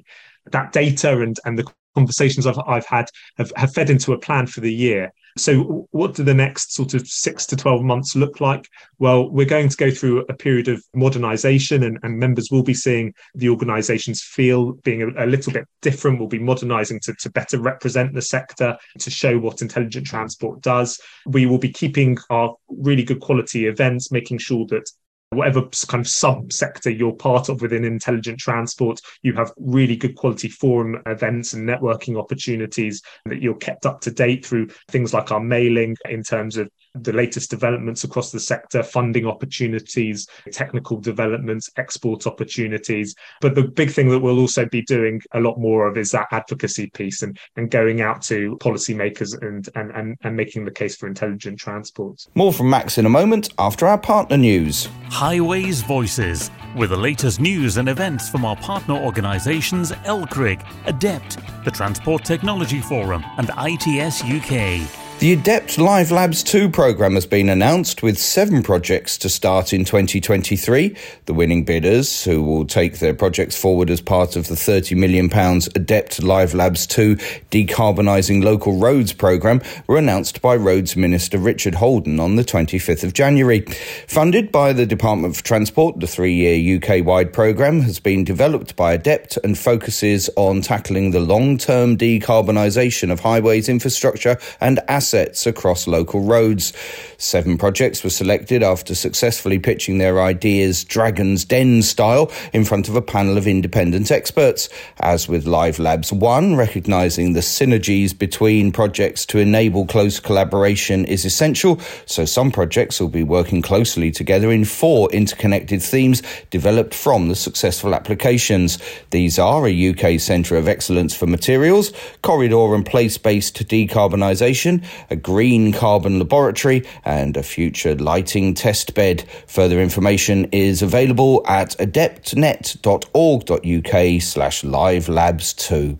That 0.51 0.71
data 0.71 1.21
and, 1.21 1.37
and 1.45 1.57
the 1.57 1.71
conversations 1.95 2.47
I've, 2.47 2.59
I've 2.67 2.85
had 2.85 3.05
have, 3.37 3.51
have 3.55 3.73
fed 3.73 3.89
into 3.89 4.13
a 4.13 4.19
plan 4.19 4.47
for 4.47 4.61
the 4.61 4.73
year. 4.73 5.13
So, 5.37 5.87
what 5.91 6.15
do 6.15 6.23
the 6.23 6.33
next 6.33 6.73
sort 6.73 6.93
of 6.93 7.07
six 7.07 7.45
to 7.47 7.55
12 7.55 7.83
months 7.83 8.15
look 8.15 8.41
like? 8.41 8.67
Well, 8.99 9.29
we're 9.29 9.45
going 9.45 9.69
to 9.69 9.77
go 9.77 9.91
through 9.91 10.25
a 10.29 10.33
period 10.33 10.67
of 10.67 10.83
modernization, 10.93 11.83
and, 11.83 11.97
and 12.03 12.19
members 12.19 12.49
will 12.51 12.63
be 12.63 12.73
seeing 12.73 13.13
the 13.35 13.49
organizations 13.49 14.21
feel 14.21 14.73
being 14.83 15.01
a, 15.01 15.25
a, 15.25 15.27
little 15.27 15.53
bit 15.53 15.67
different. 15.81 16.19
We'll 16.19 16.27
be 16.27 16.39
modernizing 16.39 16.99
to, 17.01 17.13
to 17.13 17.29
better 17.29 17.59
represent 17.59 18.13
the 18.13 18.21
sector, 18.21 18.77
to 18.99 19.09
show 19.09 19.37
what 19.39 19.61
intelligent 19.61 20.07
transport 20.07 20.61
does. 20.61 20.99
We 21.25 21.45
will 21.45 21.59
be 21.59 21.71
keeping 21.71 22.17
our 22.29 22.55
really 22.69 23.03
good 23.03 23.21
quality 23.21 23.67
events, 23.67 24.11
making 24.11 24.39
sure 24.39 24.65
that 24.67 24.89
whatever 25.31 25.61
kind 25.87 26.05
of 26.05 26.11
subsector 26.11 26.95
you're 26.95 27.13
part 27.13 27.47
of 27.49 27.61
within 27.61 27.85
intelligent 27.85 28.37
transport, 28.39 28.99
you 29.23 29.33
have 29.33 29.51
really 29.57 29.95
good 29.95 30.15
quality 30.15 30.49
forum 30.49 31.01
events 31.05 31.53
and 31.53 31.67
networking 31.67 32.19
opportunities 32.19 33.01
that 33.25 33.41
you're 33.41 33.55
kept 33.55 33.85
up 33.85 34.01
to 34.01 34.11
date 34.11 34.45
through 34.45 34.67
things 34.89 35.13
like 35.13 35.31
our 35.31 35.39
mailing 35.39 35.95
in 36.09 36.21
terms 36.21 36.57
of 36.57 36.69
the 36.95 37.13
latest 37.13 37.49
developments 37.49 38.03
across 38.03 38.31
the 38.31 38.39
sector, 38.39 38.83
funding 38.83 39.25
opportunities, 39.25 40.27
technical 40.51 40.99
developments, 40.99 41.69
export 41.77 42.27
opportunities. 42.27 43.15
But 43.39 43.55
the 43.55 43.63
big 43.63 43.91
thing 43.91 44.09
that 44.09 44.19
we'll 44.19 44.39
also 44.39 44.65
be 44.65 44.81
doing 44.81 45.21
a 45.33 45.39
lot 45.39 45.57
more 45.57 45.87
of 45.87 45.97
is 45.97 46.11
that 46.11 46.27
advocacy 46.31 46.89
piece 46.89 47.21
and, 47.21 47.37
and 47.55 47.71
going 47.71 48.01
out 48.01 48.21
to 48.23 48.57
policymakers 48.57 49.41
and, 49.41 49.67
and, 49.75 49.91
and, 49.91 50.17
and 50.23 50.35
making 50.35 50.65
the 50.65 50.71
case 50.71 50.95
for 50.95 51.07
intelligent 51.07 51.59
transport. 51.59 52.25
More 52.35 52.53
from 52.53 52.69
Max 52.69 52.97
in 52.97 53.05
a 53.05 53.09
moment 53.09 53.49
after 53.57 53.87
our 53.87 53.97
partner 53.97 54.37
news. 54.37 54.89
Highways 55.09 55.81
Voices, 55.81 56.51
with 56.75 56.89
the 56.89 56.97
latest 56.97 57.39
news 57.39 57.77
and 57.77 57.89
events 57.89 58.29
from 58.29 58.45
our 58.45 58.55
partner 58.57 58.95
organisations 58.95 59.91
LCRIG, 59.91 60.61
ADEPT, 60.85 61.63
the 61.63 61.71
Transport 61.71 62.23
Technology 62.23 62.81
Forum, 62.81 63.23
and 63.37 63.49
ITS 63.57 64.23
UK. 64.23 65.00
The 65.21 65.35
ADEPT 65.35 65.77
Live 65.77 66.09
Labs 66.09 66.41
2 66.41 66.71
programme 66.71 67.13
has 67.13 67.27
been 67.27 67.47
announced 67.47 68.01
with 68.01 68.17
seven 68.17 68.63
projects 68.63 69.19
to 69.19 69.29
start 69.29 69.71
in 69.71 69.85
2023. 69.85 70.95
The 71.27 71.33
winning 71.35 71.63
bidders, 71.63 72.23
who 72.23 72.41
will 72.41 72.65
take 72.65 72.97
their 72.97 73.13
projects 73.13 73.55
forward 73.55 73.91
as 73.91 74.01
part 74.01 74.35
of 74.35 74.47
the 74.47 74.55
£30 74.55 74.97
million 74.97 75.29
ADEPT 75.29 76.23
Live 76.23 76.55
Labs 76.55 76.87
2 76.87 77.17
Decarbonising 77.51 78.43
Local 78.43 78.77
Roads 78.77 79.13
programme, 79.13 79.61
were 79.85 79.99
announced 79.99 80.41
by 80.41 80.55
Roads 80.55 80.95
Minister 80.95 81.37
Richard 81.37 81.75
Holden 81.75 82.19
on 82.19 82.35
the 82.35 82.43
25th 82.43 83.03
of 83.03 83.13
January. 83.13 83.61
Funded 84.07 84.51
by 84.51 84.73
the 84.73 84.87
Department 84.87 85.35
for 85.35 85.43
Transport, 85.43 85.99
the 85.99 86.07
three 86.07 86.33
year 86.33 86.77
UK 86.77 87.05
wide 87.05 87.31
programme 87.31 87.81
has 87.81 87.99
been 87.99 88.23
developed 88.23 88.75
by 88.75 88.97
ADEPT 88.97 89.37
and 89.43 89.55
focuses 89.55 90.31
on 90.35 90.61
tackling 90.61 91.11
the 91.11 91.19
long 91.19 91.59
term 91.59 91.95
decarbonisation 91.95 93.11
of 93.11 93.19
highways 93.19 93.69
infrastructure 93.69 94.39
and 94.59 94.79
assets 94.87 95.10
assets 95.11 95.45
across 95.45 95.87
local 95.87 96.21
roads. 96.21 96.71
Seven 97.17 97.57
projects 97.57 98.01
were 98.01 98.09
selected 98.09 98.63
after 98.63 98.95
successfully 98.95 99.59
pitching 99.59 99.97
their 99.97 100.21
ideas 100.21 100.85
Dragon's 100.85 101.43
Den 101.43 101.81
style 101.81 102.31
in 102.53 102.63
front 102.63 102.87
of 102.87 102.95
a 102.95 103.01
panel 103.01 103.37
of 103.37 103.45
independent 103.45 104.09
experts. 104.09 104.69
As 105.01 105.27
with 105.27 105.45
Live 105.45 105.79
Labs 105.79 106.13
1, 106.13 106.55
recognising 106.55 107.33
the 107.33 107.41
synergies 107.41 108.17
between 108.17 108.71
projects 108.71 109.25
to 109.27 109.39
enable 109.39 109.85
close 109.85 110.17
collaboration 110.17 111.03
is 111.03 111.25
essential, 111.25 111.77
so 112.05 112.23
some 112.23 112.49
projects 112.49 113.01
will 113.01 113.09
be 113.09 113.23
working 113.23 113.61
closely 113.61 114.11
together 114.11 114.49
in 114.49 114.63
four 114.63 115.11
interconnected 115.11 115.81
themes 115.81 116.23
developed 116.51 116.93
from 116.93 117.27
the 117.27 117.35
successful 117.35 117.93
applications. 117.93 118.79
These 119.09 119.37
are 119.37 119.67
a 119.67 119.89
UK 119.89 120.21
Centre 120.21 120.55
of 120.55 120.69
Excellence 120.69 121.13
for 121.13 121.27
Materials, 121.27 121.91
corridor 122.21 122.73
and 122.73 122.85
place 122.85 123.17
based 123.17 123.67
decarbonisation, 123.67 124.83
a 125.09 125.15
green 125.15 125.71
carbon 125.71 126.19
laboratory, 126.19 126.83
and 127.05 127.37
a 127.37 127.43
future 127.43 127.95
lighting 127.95 128.53
test 128.53 128.93
bed. 128.93 129.23
Further 129.47 129.81
information 129.81 130.49
is 130.51 130.81
available 130.81 131.41
at 131.47 131.69
adeptnet.org.uk 131.77 134.21
slash 134.21 134.61
livelabs2. 134.61 135.97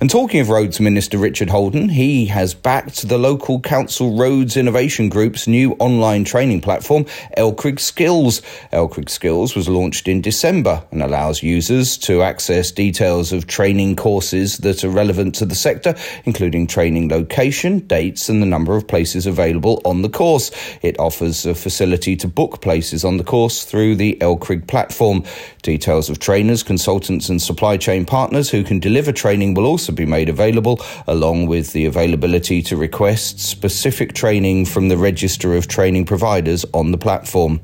And 0.00 0.08
talking 0.08 0.40
of 0.40 0.48
Roads 0.48 0.80
Minister 0.80 1.18
Richard 1.18 1.50
Holden, 1.50 1.88
he 1.88 2.26
has 2.26 2.54
backed 2.54 3.08
the 3.08 3.18
local 3.18 3.60
council 3.60 4.16
Roads 4.16 4.56
Innovation 4.56 5.08
Group's 5.08 5.46
new 5.46 5.72
online 5.74 6.24
training 6.24 6.60
platform, 6.60 7.04
LCRIG 7.36 7.80
Skills. 7.80 8.40
LCRIG 8.72 9.08
Skills 9.08 9.54
was 9.54 9.68
launched 9.68 10.08
in 10.08 10.20
December 10.20 10.84
and 10.90 11.02
allows 11.02 11.42
users 11.42 11.96
to 11.98 12.22
access 12.22 12.70
details 12.70 13.32
of 13.32 13.46
training 13.46 13.96
courses 13.96 14.58
that 14.58 14.84
are 14.84 14.90
relevant 14.90 15.34
to 15.36 15.44
the 15.44 15.54
sector, 15.54 15.94
including 16.24 16.66
training 16.66 17.08
location, 17.08 17.80
dates, 17.80 18.28
and 18.28 18.42
the 18.42 18.46
number 18.46 18.76
of 18.76 18.86
places 18.86 19.26
available 19.26 19.80
on 19.84 20.02
the 20.02 20.08
course. 20.08 20.50
It 20.82 20.98
offers 20.98 21.44
a 21.44 21.54
facility 21.54 22.16
to 22.16 22.28
book 22.28 22.60
places 22.60 23.04
on 23.04 23.16
the 23.16 23.24
course 23.24 23.64
through 23.64 23.96
the 23.96 24.16
LCRIG 24.20 24.66
platform. 24.66 25.24
Details 25.62 26.08
of 26.08 26.18
trainers, 26.18 26.62
consultants, 26.62 27.28
and 27.28 27.42
supply 27.42 27.76
chain 27.76 28.04
partners 28.04 28.50
who 28.50 28.64
can 28.64 28.78
deliver 28.78 29.12
training 29.12 29.54
will 29.58 29.66
also 29.66 29.92
be 29.92 30.06
made 30.06 30.28
available, 30.28 30.80
along 31.08 31.46
with 31.46 31.72
the 31.72 31.84
availability 31.84 32.62
to 32.62 32.76
request 32.76 33.40
specific 33.40 34.12
training 34.12 34.64
from 34.64 34.88
the 34.88 34.96
Register 34.96 35.56
of 35.56 35.66
Training 35.66 36.06
Providers 36.06 36.64
on 36.72 36.92
the 36.92 36.98
platform. 36.98 37.60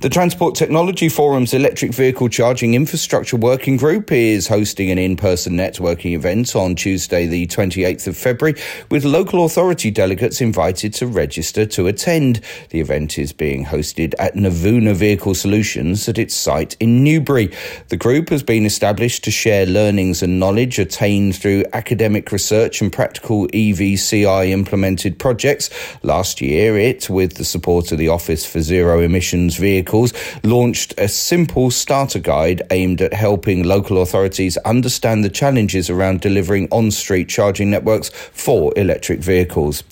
The 0.00 0.08
Transport 0.08 0.54
Technology 0.54 1.08
Forum's 1.08 1.52
Electric 1.52 1.92
Vehicle 1.92 2.28
Charging 2.28 2.74
Infrastructure 2.74 3.36
Working 3.36 3.76
Group 3.76 4.12
is 4.12 4.46
hosting 4.46 4.92
an 4.92 4.98
in 4.98 5.16
person 5.16 5.54
networking 5.54 6.14
event 6.14 6.54
on 6.54 6.76
Tuesday, 6.76 7.26
the 7.26 7.48
28th 7.48 8.06
of 8.06 8.16
February, 8.16 8.54
with 8.92 9.04
local 9.04 9.44
authority 9.44 9.90
delegates 9.90 10.40
invited 10.40 10.94
to 10.94 11.08
register 11.08 11.66
to 11.66 11.88
attend. 11.88 12.40
The 12.70 12.78
event 12.78 13.18
is 13.18 13.32
being 13.32 13.64
hosted 13.64 14.14
at 14.20 14.36
Novuna 14.36 14.94
Vehicle 14.94 15.34
Solutions 15.34 16.08
at 16.08 16.16
its 16.16 16.32
site 16.32 16.76
in 16.78 17.02
Newbury. 17.02 17.52
The 17.88 17.96
group 17.96 18.28
has 18.28 18.44
been 18.44 18.66
established 18.66 19.24
to 19.24 19.32
share 19.32 19.66
learnings 19.66 20.22
and 20.22 20.38
knowledge 20.38 20.78
attained 20.78 21.34
through 21.34 21.64
academic 21.72 22.30
research 22.30 22.80
and 22.80 22.92
practical 22.92 23.48
EVCI 23.48 24.50
implemented 24.50 25.18
projects. 25.18 25.70
Last 26.04 26.40
year, 26.40 26.78
it, 26.78 27.10
with 27.10 27.34
the 27.34 27.44
support 27.44 27.90
of 27.90 27.98
the 27.98 28.06
Office 28.06 28.46
for 28.46 28.60
Zero 28.60 29.00
Emissions 29.00 29.56
Vehicles, 29.56 29.87
vehicles 29.88 30.12
launched 30.44 30.92
a 30.98 31.08
simple 31.08 31.70
starter 31.70 32.18
guide 32.18 32.60
aimed 32.70 33.00
at 33.00 33.14
helping 33.14 33.64
local 33.64 34.02
authorities 34.02 34.58
understand 34.58 35.24
the 35.24 35.30
challenges 35.30 35.88
around 35.88 36.20
delivering 36.20 36.68
on 36.70 36.90
street 36.90 37.26
charging 37.26 37.70
networks 37.70 38.10
for 38.10 38.70
electric 38.76 39.20
vehicles. 39.20 39.82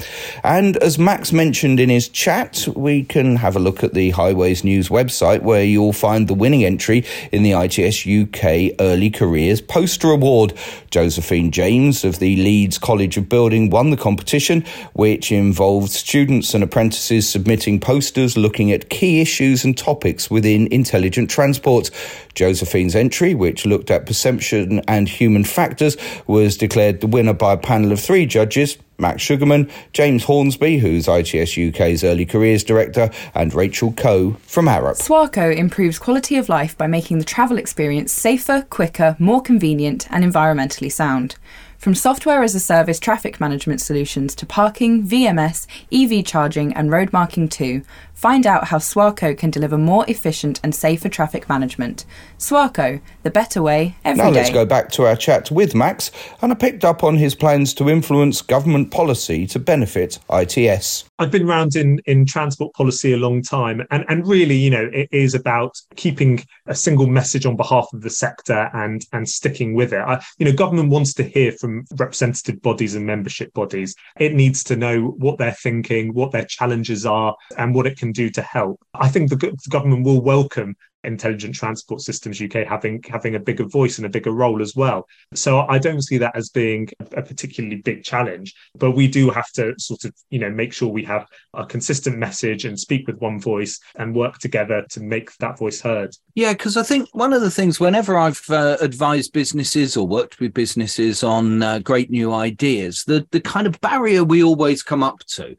And 0.45 0.77
as 0.79 0.99
Max 0.99 1.33
mentioned 1.33 1.81
in 1.81 1.89
his 1.89 2.11
chat, 2.11 2.69
we 2.77 3.05
can 3.05 3.37
have 3.37 3.57
a 3.57 3.59
look 3.59 3.83
at 3.83 3.95
the 3.95 4.11
Highways 4.11 4.65
News 4.65 4.91
website 4.91 5.41
where 5.41 5.65
you'll 5.65 5.95
find 5.95 6.29
the 6.29 6.35
winning 6.35 6.65
entry 6.65 7.03
in 7.33 7.43
the 7.43 7.53
ITS 7.53 8.07
UK 8.07 8.79
Early 8.79 9.09
Careers 9.09 9.63
Poster 9.63 10.11
Award. 10.11 10.53
Josephine 10.91 11.51
James 11.51 12.05
of 12.05 12.19
the 12.19 12.37
Leeds 12.37 12.79
College 12.79 13.17
of 13.17 13.31
Building 13.31 13.71
won 13.71 13.91
the 13.91 13.97
competition, 13.97 14.63
which 14.93 15.33
involved 15.33 15.91
students 15.91 16.53
and 16.53 16.63
apprentices 16.63 17.27
submitting 17.29 17.81
posters 17.81 18.37
looking 18.37 18.73
at 18.73 18.91
key 18.91 19.21
issues 19.21 19.65
and 19.65 19.77
topics 19.87 20.29
within 20.29 20.67
intelligent 20.73 21.31
transport. 21.31 21.93
Josephine's 22.35 22.97
entry, 22.97 23.37
which 23.37 23.65
looked 23.65 23.89
at 23.89 24.05
perception 24.05 24.81
and 24.89 25.09
human 25.09 25.45
factors, 25.45 25.97
was 26.27 26.57
declared 26.57 27.01
the 27.01 27.07
winner 27.07 27.33
by 27.33 27.53
a 27.53 27.57
panel 27.57 27.93
of 27.93 28.01
three 28.01 28.27
judges. 28.27 28.79
Max 28.99 29.23
Sugarman, 29.23 29.71
James 29.93 30.25
Hornsby, 30.25 30.79
who's 30.79 31.07
ITS 31.07 31.57
UK's 31.57 32.03
Early 32.03 32.27
Careers 32.27 32.65
Director, 32.65 33.11
and 33.33 33.55
Rachel 33.55 33.93
Coe 33.93 34.33
from 34.43 34.67
Arup. 34.67 34.99
Swarco 35.01 35.57
improves 35.57 36.01
quality 36.01 36.37
of 36.37 36.49
life 36.49 36.77
by 36.77 36.89
making 36.89 37.19
the 37.19 37.25
travel 37.25 37.59
experience 37.59 38.11
safer, 38.11 38.67
quicker, 38.71 39.15
more 39.21 39.41
convenient, 39.41 40.09
and 40.11 40.25
environmentally 40.25 40.91
sound. 40.91 41.37
From 41.79 41.95
software 41.95 42.43
as 42.43 42.55
a 42.55 42.61
service 42.61 42.99
traffic 42.99 43.41
management 43.41 43.81
solutions 43.81 44.35
to 44.37 44.47
parking, 44.47 45.07
VMS, 45.07 45.67
EV 45.93 46.25
charging, 46.25 46.73
and 46.73 46.91
road 46.91 47.13
marking 47.13 47.49
too, 47.49 47.83
Find 48.17 48.47
out 48.47 48.69
how 48.69 48.79
Swarco 48.79 49.37
can 49.37 49.51
deliver 49.51 49.77
more 49.77 50.07
efficient 50.09 50.59
and 50.65 50.75
safer 50.75 51.11
traffic 51.11 51.51
management. 51.51 52.07
Swarco, 52.39 53.03
the 53.25 53.31
better 53.31 53.61
way 53.61 53.97
every 54.07 54.25
now 54.25 54.31
day. 54.31 54.41
let's 54.41 54.51
go 54.51 54.65
back 54.65 54.91
to 54.93 55.05
our 55.05 55.17
chat 55.17 55.51
with 55.51 55.75
Max, 55.75 56.11
and 56.41 56.51
I 56.51 56.55
picked 56.55 56.83
up 56.83 57.05
on 57.05 57.19
his 57.19 57.35
plans 57.35 57.75
to 57.75 57.91
influence 57.91 58.41
government 58.41 58.91
policy 58.91 59.47
to 59.49 59.59
benefit 59.59 60.19
ITS. 60.33 61.05
I've 61.19 61.31
been 61.31 61.49
around 61.49 61.77
in, 61.77 62.01
in 62.07 62.27
transport 62.27 62.75
policy 62.75 63.13
a 63.15 63.17
long 63.17 63.43
time, 63.43 63.83
and, 63.91 64.05
and 64.09 64.27
really, 64.27 64.57
you 64.57 64.71
know, 64.71 64.91
it 64.93 65.09
is 65.13 65.35
about 65.35 65.77
keeping 65.95 66.45
a 66.67 66.75
single 66.75 67.07
message 67.07 67.47
on 67.47 67.57
behalf 67.57 67.89
of 67.95 68.03
the 68.03 68.11
sector 68.11 68.69
and 68.75 69.05
and 69.13 69.27
sticking 69.29 69.75
with 69.75 69.93
it. 69.93 70.01
I, 70.01 70.23
you 70.39 70.45
know, 70.45 70.53
government 70.53 70.91
wants 70.91 71.15
to 71.15 71.23
hear 71.23 71.53
from 71.53 71.85
representative 71.97 72.61
bodies 72.61 72.95
and 72.95 73.07
membership 73.07 73.53
bodies. 73.55 73.95
It 74.19 74.35
needs 74.35 74.63
to 74.65 74.77
know 74.77 75.15
what 75.19 75.39
they're 75.39 75.53
thinking, 75.53 76.13
what 76.13 76.33
their 76.33 76.45
challenges 76.45 77.07
are, 77.07 77.35
and 77.57 77.75
what 77.75 77.87
it 77.87 77.97
can 77.97 78.13
do 78.13 78.29
to 78.31 78.43
help. 78.43 78.79
I 78.95 79.09
think 79.09 79.31
the, 79.31 79.37
the 79.37 79.71
government 79.71 80.05
will 80.05 80.21
welcome 80.21 80.77
intelligent 81.07 81.55
transport 81.55 82.01
systems 82.01 82.41
UK 82.41 82.67
having 82.67 83.03
having 83.09 83.35
a 83.35 83.41
bigger 83.41 83.65
voice 83.65 83.99
and 83.99 84.07
a 84.07 84.11
bigger 84.11 84.33
role 84.33 84.61
as 84.61 84.75
well. 84.75 85.07
So 85.35 85.61
I 85.61 85.79
don't 85.79 86.03
see 86.03 86.19
that 86.19 86.37
as 86.37 86.51
being 86.51 86.89
a 87.01 87.23
particularly 87.23 87.77
big 87.77 88.05
challenge, 88.05 88.55
but 88.75 88.93
we 88.93 89.09
do 89.09 89.31
have 89.31 89.51
to 89.53 89.75
sort 89.79 90.05
of 90.05 90.13
you 90.31 90.39
know 90.39 90.51
make 90.51 90.73
sure 90.73 90.89
we 90.89 91.05
have 91.05 91.27
a 91.55 91.65
consistent 91.65 92.19
message 92.19 92.65
and 92.65 92.79
speak 92.79 93.07
with 93.07 93.19
one 93.19 93.41
voice 93.41 93.79
and 93.97 94.15
work 94.15 94.39
together 94.39 94.85
to 94.91 95.01
make 95.01 95.35
that 95.39 95.59
voice 95.59 95.81
heard. 95.81 96.15
Yeah, 96.35 96.53
because 96.53 96.77
I 96.77 96.83
think 96.83 97.09
one 97.13 97.33
of 97.33 97.41
the 97.41 97.51
things 97.51 97.81
whenever 97.81 98.19
I've 98.19 98.45
uh, 98.51 98.77
advised 98.81 99.33
businesses 99.33 99.97
or 99.97 100.07
worked 100.07 100.41
with 100.41 100.53
businesses 100.53 101.23
on 101.23 101.63
uh, 101.63 101.79
great 101.79 102.11
new 102.11 102.33
ideas, 102.33 103.05
the 103.07 103.27
the 103.31 103.41
kind 103.41 103.67
of 103.67 103.81
barrier 103.81 104.25
we 104.25 104.43
always 104.43 104.83
come 104.83 105.03
up 105.03 105.21
to 105.37 105.57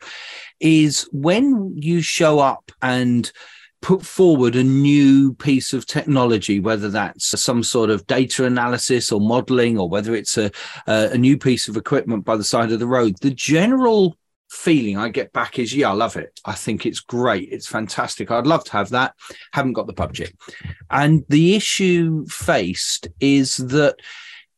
is 0.60 1.08
when 1.12 1.74
you 1.76 2.02
show 2.02 2.40
up 2.40 2.72
and 2.82 3.32
put 3.82 4.04
forward 4.06 4.56
a 4.56 4.64
new 4.64 5.34
piece 5.34 5.74
of 5.74 5.86
technology, 5.86 6.60
whether 6.60 6.90
that's 6.90 7.40
some 7.40 7.64
sort 7.64 7.90
of 7.90 8.06
data 8.08 8.46
analysis 8.46 9.12
or 9.12 9.22
modeling, 9.22 9.78
or 9.78 9.88
whether 9.90 10.16
it's 10.16 10.38
a, 10.38 10.52
a 10.88 11.18
new 11.18 11.38
piece 11.38 11.68
of 11.68 11.78
equipment 11.78 12.26
by 12.26 12.36
the 12.36 12.44
side 12.44 12.72
of 12.72 12.80
the 12.80 12.88
road, 12.88 13.16
the 13.22 13.32
general 13.32 14.18
feeling 14.50 14.98
I 14.98 15.10
get 15.10 15.34
back 15.34 15.60
is, 15.60 15.76
yeah, 15.76 15.90
I 15.90 15.94
love 15.94 16.16
it. 16.16 16.40
I 16.46 16.54
think 16.54 16.86
it's 16.86 17.02
great. 17.02 17.50
It's 17.52 17.68
fantastic. 17.68 18.32
I'd 18.32 18.48
love 18.48 18.64
to 18.66 18.72
have 18.72 18.90
that. 18.90 19.14
Haven't 19.54 19.74
got 19.74 19.88
the 19.88 19.94
budget. 19.94 20.34
And 20.90 21.26
the 21.30 21.56
issue 21.56 22.26
faced 22.28 23.10
is 23.20 23.58
that 23.58 23.98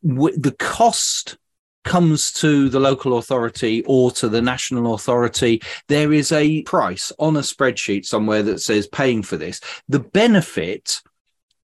w- 0.07 0.37
the 0.37 0.51
cost 0.53 1.37
comes 1.83 2.31
to 2.33 2.69
the 2.69 2.79
local 2.79 3.17
authority 3.17 3.83
or 3.85 4.11
to 4.11 4.29
the 4.29 4.41
national 4.41 4.93
authority, 4.93 5.61
there 5.87 6.13
is 6.13 6.31
a 6.31 6.61
price 6.63 7.11
on 7.19 7.37
a 7.37 7.41
spreadsheet 7.41 8.05
somewhere 8.05 8.43
that 8.43 8.61
says 8.61 8.87
paying 8.87 9.23
for 9.23 9.37
this. 9.37 9.61
The 9.87 9.99
benefit 9.99 11.01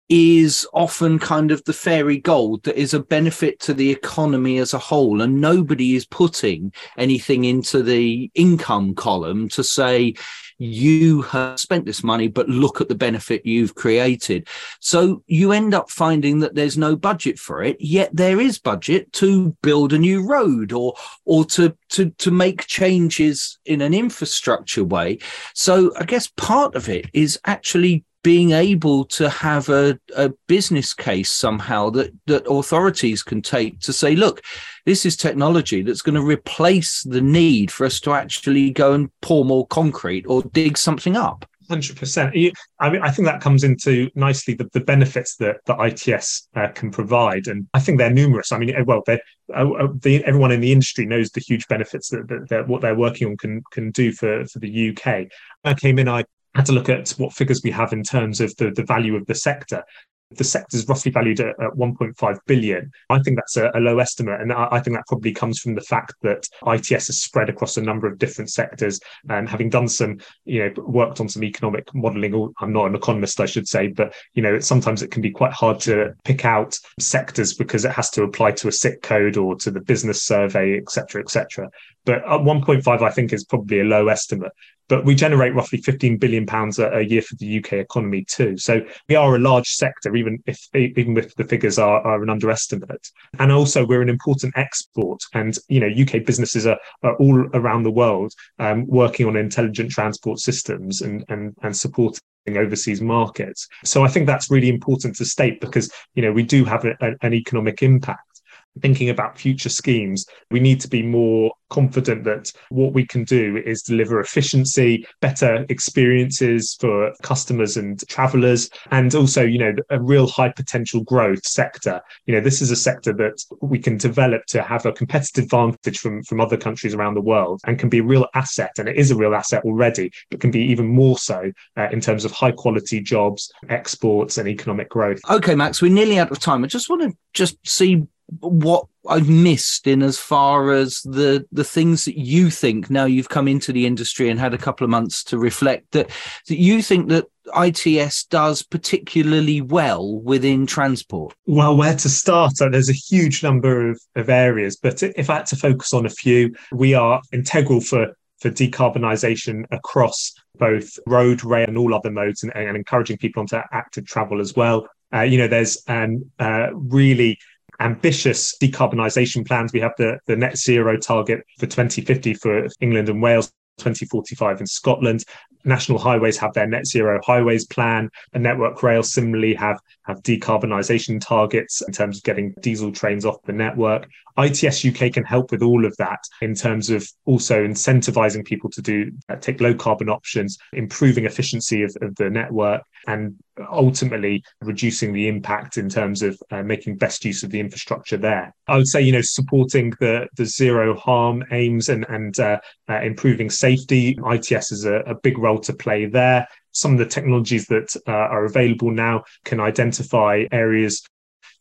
is 0.08 0.68
often 0.72 1.18
kind 1.18 1.52
of 1.52 1.64
the 1.64 1.74
fairy 1.74 2.18
gold 2.18 2.64
that 2.64 2.80
is 2.80 2.94
a 2.94 3.00
benefit 3.00 3.60
to 3.60 3.74
the 3.74 3.90
economy 3.90 4.60
as 4.60 4.74
a 4.74 4.80
whole. 4.80 5.22
And 5.22 5.42
nobody 5.42 5.96
is 5.96 6.06
putting 6.06 6.72
anything 6.98 7.46
into 7.46 7.82
the 7.82 8.30
income 8.36 8.94
column 8.94 9.50
to 9.50 9.64
say, 9.64 10.14
you 10.58 11.22
have 11.24 11.60
spent 11.60 11.86
this 11.86 12.04
money, 12.04 12.28
but 12.28 12.50
look 12.50 12.82
at 12.82 12.88
the 12.88 12.96
benefit 12.96 13.46
you've 13.46 13.76
created. 13.76 14.48
So 14.80 15.24
you 15.28 15.52
end 15.52 15.74
up 15.74 15.90
finding 15.90 16.40
that 16.40 16.56
there's 16.56 16.78
no 16.78 16.96
budget 16.96 17.38
for 17.40 17.64
it, 17.64 17.78
yet 17.80 18.10
there 18.14 18.40
is 18.40 18.60
budget 18.60 19.12
to 19.14 19.56
build 19.62 19.94
a 19.94 20.00
new 20.00 20.26
road 20.26 20.72
or 20.72 20.94
or 21.26 21.46
to 21.46 21.76
to 21.90 22.10
to 22.12 22.32
make 22.32 22.68
changes 22.68 23.60
in 23.66 23.82
an 23.82 23.94
infrastructure 23.94 24.84
way. 24.84 25.20
So 25.54 25.94
I 25.98 26.06
guess 26.06 26.28
part 26.38 26.76
of 26.76 26.90
it 26.90 27.08
is 27.14 27.40
actually 27.46 28.06
being 28.26 28.54
able 28.54 29.06
to 29.06 29.30
have 29.30 29.70
a, 29.70 30.00
a 30.18 30.30
business 30.48 30.96
case 30.96 31.30
somehow 31.30 31.92
that, 31.92 32.12
that 32.26 32.44
authorities 32.50 33.22
can 33.22 33.40
take 33.40 33.80
to 33.80 33.94
say, 33.94 34.16
look, 34.16 34.42
this 34.88 35.06
is 35.06 35.16
technology 35.16 35.84
that's 35.84 36.02
going 36.02 36.16
to 36.16 36.24
replace 36.24 37.04
the 37.04 37.22
need 37.22 37.70
for 37.70 37.86
us 37.86 38.00
to 38.00 38.12
actually 38.14 38.72
go 38.72 38.94
and 38.94 39.12
pour 39.22 39.46
more 39.46 39.68
concrete 39.68 40.26
or 40.28 40.42
dig 40.42 40.76
something 40.76 41.16
up. 41.16 41.48
Hundred 41.70 41.98
percent. 41.98 42.36
I 42.80 42.90
mean, 42.90 43.02
I 43.04 43.12
think 43.12 43.28
that 43.28 43.42
comes 43.42 43.64
into 43.64 44.10
nicely 44.16 44.56
the, 44.56 44.70
the 44.74 44.82
benefits 44.82 45.36
that 45.38 45.58
that 45.66 45.80
ITS 45.80 46.48
uh, 46.56 46.68
can 46.70 46.92
provide, 46.92 47.48
and 47.48 47.68
I 47.74 47.80
think 47.80 47.98
they're 47.98 48.12
numerous. 48.12 48.52
I 48.52 48.60
mean, 48.60 48.76
well, 48.86 49.02
they're, 49.08 49.22
uh, 49.52 49.72
uh, 49.72 49.88
the, 50.00 50.24
everyone 50.26 50.52
in 50.52 50.62
the 50.62 50.72
industry 50.72 51.08
knows 51.08 51.32
the 51.32 51.42
huge 51.42 51.68
benefits 51.68 52.10
that, 52.10 52.28
that, 52.28 52.50
that, 52.50 52.68
what 52.68 52.82
they're 52.82 52.94
working 52.94 53.30
on 53.30 53.38
can 53.38 53.64
can 53.72 53.90
do 53.90 54.12
for 54.12 54.46
for 54.46 54.60
the 54.60 54.90
UK. 54.92 55.28
I 55.64 55.74
came 55.74 55.98
in, 55.98 56.08
I 56.08 56.26
had 56.56 56.66
to 56.68 56.74
look 56.74 56.90
at 56.90 57.10
what 57.18 57.34
figures 57.34 57.62
we 57.64 57.72
have 57.72 57.94
in 57.94 58.04
terms 58.04 58.40
of 58.42 58.56
the, 58.58 58.72
the 58.72 58.84
value 58.84 59.16
of 59.16 59.26
the 59.28 59.36
sector. 59.36 59.84
The 60.32 60.44
sector 60.44 60.76
is 60.76 60.88
roughly 60.88 61.12
valued 61.12 61.40
at, 61.40 61.50
at 61.62 61.72
1.5 61.78 62.38
billion. 62.48 62.92
I 63.12 63.20
think 63.20 63.38
that's 63.38 63.58
a, 63.58 63.70
a 63.76 63.80
low 63.80 64.00
estimate, 64.00 64.42
and 64.42 64.52
I, 64.52 64.68
I, 64.72 64.80
think 64.80 64.98
that 64.98 65.06
probably 65.08 65.32
comes 65.32 65.60
from 65.60 65.76
the 65.76 65.82
fact 65.82 66.14
that 66.24 66.48
ITS 66.66 67.10
is 67.10 67.22
spread 67.22 67.48
across 67.48 67.78
a 67.78 67.82
number 67.82 68.08
of 68.08 68.18
different 68.18 68.50
sectors. 68.50 69.00
And 69.30 69.48
having 69.48 69.70
done 69.70 69.88
some, 69.88 70.18
you 70.46 70.64
know, 70.64 70.84
worked 70.84 71.20
on 71.20 71.30
some 71.30 71.44
economic 71.44 71.94
modelling. 71.94 72.52
I'm 72.60 72.74
not 72.74 72.88
an 72.88 72.96
economist, 72.96 73.40
I 73.40 73.46
should 73.46 73.68
say, 73.68 73.88
but 73.88 74.16
you 74.34 74.42
know, 74.42 74.60
sometimes 74.60 75.04
it 75.04 75.12
can 75.12 75.22
be 75.22 75.32
quite 75.32 75.54
hard 75.54 75.80
to 75.82 76.16
pick 76.24 76.44
out 76.44 76.76
sectors 77.00 77.54
because 77.54 77.86
it 77.86 77.92
has 77.92 78.10
to 78.12 78.24
apply 78.24 78.52
to 78.54 78.68
a 78.68 78.72
SIC 78.72 79.04
code 79.04 79.38
or 79.38 79.56
to 79.58 79.70
the 79.70 79.80
business 79.80 80.24
survey, 80.24 80.78
etc., 80.78 81.22
etc. 81.22 81.70
But 82.04 82.18
at 82.18 82.42
1.5, 82.42 83.02
I 83.02 83.12
think 83.12 83.32
is 83.32 83.46
probably 83.46 83.82
a 83.82 83.84
low 83.84 84.08
estimate 84.08 84.52
but 84.88 85.06
we 85.06 85.16
generate 85.16 85.56
roughly 85.56 85.80
15 85.80 86.18
billion 86.18 86.46
pounds 86.46 86.80
a, 86.80 87.04
year 87.06 87.22
for 87.22 87.36
the 87.36 87.60
UK 87.60 87.74
economy 87.74 88.26
too. 88.28 88.58
So 88.58 88.82
we 89.10 89.16
are 89.16 89.36
a 89.36 89.40
large 89.40 89.70
sector, 89.70 90.16
even 90.16 90.42
if 90.46 90.68
even 90.76 91.18
if 91.18 91.36
the 91.36 91.44
figures 91.44 91.80
are, 91.80 92.02
are 92.02 92.22
an 92.22 92.30
underestimate. 92.30 93.10
And 93.40 93.52
also 93.52 93.86
we're 93.86 94.02
an 94.02 94.10
important 94.10 94.54
export, 94.58 95.22
and 95.34 95.58
you 95.68 95.80
know 95.80 95.88
UK 95.88 96.26
businesses 96.26 96.66
are, 96.66 96.80
are 97.04 97.16
all 97.16 97.48
around 97.54 97.84
the 97.84 97.92
world 97.92 98.34
um, 98.60 98.86
working 98.88 99.28
on 99.28 99.36
intelligent 99.36 99.92
transport 99.92 100.40
systems 100.40 101.02
and 101.02 101.24
and 101.30 101.56
and 101.64 101.76
supporting 101.76 102.22
overseas 102.48 103.02
markets. 103.02 103.68
So 103.84 104.04
I 104.04 104.08
think 104.08 104.28
that's 104.28 104.52
really 104.52 104.70
important 104.70 105.16
to 105.18 105.26
state 105.26 105.60
because 105.62 105.92
you 106.14 106.22
know 106.22 106.32
we 106.32 106.44
do 106.44 106.64
have 106.66 106.86
a, 106.86 106.96
a, 107.02 107.14
an 107.22 107.34
economic 107.34 107.82
impact. 107.82 108.35
Thinking 108.82 109.10
about 109.10 109.38
future 109.38 109.70
schemes, 109.70 110.26
we 110.52 110.60
need 110.60 110.80
to 110.82 110.88
be 110.88 111.02
more 111.02 111.52
confident 111.70 112.24
that 112.24 112.52
what 112.70 112.94
we 112.94 113.06
can 113.06 113.24
do 113.24 113.62
is 113.66 113.82
deliver 113.82 114.20
efficiency, 114.20 115.06
better 115.22 115.66
experiences 115.70 116.78
for 116.80 117.12
customers 117.22 117.78
and 117.78 118.08
travelers, 118.08 118.70
and 118.92 119.14
also, 119.16 119.44
you 119.44 119.58
know, 119.58 119.74
a 119.90 120.02
real 120.02 120.28
high 120.28 120.50
potential 120.50 121.04
growth 121.04 121.46
sector. 121.46 122.02
You 122.26 122.36
know, 122.36 122.42
this 122.42 122.62
is 122.62 122.72
a 122.72 122.76
sector 122.76 123.14
that 123.14 123.44
we 123.62 123.80
can 123.80 123.98
develop 123.98 124.46
to 124.48 124.62
have 124.62 124.86
a 124.86 124.92
competitive 124.92 125.46
advantage 125.46 126.00
from, 126.00 126.24
from 126.24 126.40
other 126.40 126.58
countries 126.58 126.94
around 126.94 127.16
the 127.16 127.22
world 127.22 127.62
and 127.66 127.80
can 127.80 127.90
be 127.90 128.00
a 128.00 128.04
real 128.04 128.28
asset. 128.36 128.72
And 128.78 128.88
it 128.88 128.98
is 128.98 129.12
a 129.12 129.16
real 129.16 129.36
asset 129.36 129.64
already, 129.64 130.12
but 130.30 130.40
can 130.40 130.52
be 130.52 130.62
even 130.62 130.88
more 130.88 131.18
so 131.18 131.52
uh, 131.78 131.88
in 131.92 132.00
terms 132.00 132.26
of 132.26 132.32
high 132.32 132.52
quality 132.52 133.02
jobs, 133.02 133.52
exports, 133.70 134.38
and 134.38 134.48
economic 134.48 134.90
growth. 134.90 135.20
Okay, 135.30 135.56
Max, 135.56 135.82
we're 135.82 135.92
nearly 135.92 136.20
out 136.20 136.32
of 136.32 136.40
time. 136.40 136.64
I 136.64 136.68
just 136.68 136.90
want 136.90 137.02
to 137.04 137.18
just 137.34 137.58
see 137.68 138.06
what 138.40 138.88
I've 139.08 139.30
missed 139.30 139.88
in 139.88 140.02
as 140.02 140.18
far 140.18 140.72
as 140.72 141.02
the 141.02 141.46
the 141.52 141.64
things 141.64 142.06
that 142.06 142.18
you 142.18 142.50
think 142.50 142.90
now 142.90 143.06
you've 143.06 143.30
come 143.30 143.48
into 143.48 143.72
the 143.72 143.86
industry 143.86 144.30
and 144.30 144.40
had 144.40 144.54
a 144.54 144.58
couple 144.58 144.84
of 144.84 144.90
months 144.90 145.24
to 145.26 145.38
reflect 145.38 145.92
that 145.92 146.10
that 146.48 146.58
you 146.58 146.82
think 146.82 147.10
that 147.10 147.26
ITS 147.56 148.26
does 148.26 148.64
particularly 148.64 149.62
well 149.62 150.20
within 150.22 150.66
transport? 150.66 151.36
Well, 151.46 151.78
where 151.78 151.96
to 151.96 152.10
start? 152.10 152.54
There's 152.58 152.90
a 152.90 152.94
huge 152.94 153.44
number 153.44 153.92
of, 153.92 154.02
of 154.16 154.30
areas, 154.30 154.78
but 154.78 155.04
if 155.04 155.30
I 155.30 155.36
had 155.36 155.46
to 155.48 155.56
focus 155.56 155.94
on 155.94 156.08
a 156.08 156.10
few, 156.10 156.56
we 156.72 156.94
are 156.94 157.22
integral 157.32 157.82
for 157.82 158.16
for 158.42 158.50
decarbonisation 158.50 159.64
across 159.72 160.34
both 160.58 161.00
road, 161.08 161.44
rail, 161.44 161.68
and 161.68 161.78
all 161.78 161.94
other 161.94 162.12
modes, 162.12 162.44
and, 162.44 162.56
and 162.56 162.76
encouraging 162.76 163.18
people 163.18 163.42
onto 163.42 163.58
active 163.72 164.06
travel 164.06 164.42
as 164.42 164.56
well. 164.56 164.88
Uh, 165.14 165.22
you 165.22 165.38
know, 165.38 165.48
there's 165.48 165.82
um, 165.88 166.30
uh, 166.40 166.68
really 166.74 167.38
ambitious 167.80 168.58
decarbonisation 168.62 169.46
plans. 169.46 169.74
We 169.74 169.82
have 169.82 169.94
the, 169.98 170.20
the 170.28 170.36
net 170.36 170.58
zero 170.58 170.98
target 170.98 171.44
for 171.60 171.68
2050 171.68 172.34
for 172.36 172.68
England 172.82 173.10
and 173.10 173.22
Wales. 173.22 173.52
2045 173.78 174.62
in 174.62 174.68
Scotland. 174.68 175.26
National 175.66 175.98
highways 175.98 176.38
have 176.38 176.54
their 176.54 176.68
net 176.68 176.86
zero 176.86 177.20
highways 177.24 177.66
plan. 177.66 178.10
And 178.34 178.44
Network 178.44 178.82
Rail 178.84 179.04
similarly 179.04 179.54
have, 179.56 179.80
have 180.04 180.22
decarbonisation 180.22 181.20
targets 181.20 181.82
in 181.82 181.94
terms 181.94 182.18
of 182.18 182.24
getting 182.24 182.54
diesel 182.62 182.92
trains 182.92 183.26
off 183.26 183.42
the 183.44 183.54
network. 183.54 184.08
ITS 184.38 184.86
UK 184.86 185.14
can 185.14 185.24
help 185.24 185.52
with 185.52 185.62
all 185.62 185.86
of 185.86 185.96
that 185.98 186.20
in 186.42 186.54
terms 186.54 186.90
of 186.90 187.08
also 187.26 187.66
incentivizing 187.66 188.44
people 188.44 188.70
to 188.70 188.82
do 188.82 189.12
uh, 189.30 189.38
take 189.38 189.62
low 189.62 189.74
carbon 189.74 190.10
options, 190.10 190.58
improving 190.74 191.26
efficiency 191.26 191.84
of, 191.84 191.96
of 192.02 192.16
the 192.16 192.30
network, 192.30 192.82
and 193.08 193.36
ultimately 193.72 194.44
reducing 194.62 195.14
the 195.14 195.28
impact 195.30 195.78
in 195.78 195.88
terms 195.88 196.22
of 196.22 196.38
uh, 196.52 196.62
making 196.62 196.98
best 196.98 197.24
use 197.24 197.44
of 197.44 197.52
the 197.52 197.60
infrastructure 197.60 198.18
there. 198.18 198.54
I 198.68 198.76
would 198.76 198.88
say, 198.88 199.02
you 199.02 199.14
know, 199.14 199.22
supporting 199.22 199.94
the 200.00 200.28
the 200.36 200.46
zero 200.46 200.96
harm 200.96 201.44
aims 201.52 201.88
and 201.88 202.06
and 202.10 202.38
uh, 202.40 202.60
uh, 202.90 203.02
improving 203.02 203.50
safety. 203.50 204.18
ITS 204.30 204.72
is 204.72 204.86
a, 204.86 204.96
a, 205.08 205.16
big 205.16 205.38
role 205.38 205.55
to 205.60 205.74
play 205.74 206.06
there. 206.06 206.48
Some 206.72 206.94
of 206.94 206.98
the 206.98 207.06
technologies 207.06 207.68
that 207.68 207.96
uh, 208.08 208.12
are 208.12 208.46
available 208.46 208.92
now 208.92 209.24
can 209.46 209.60
identify 209.60 210.46
areas 210.52 211.02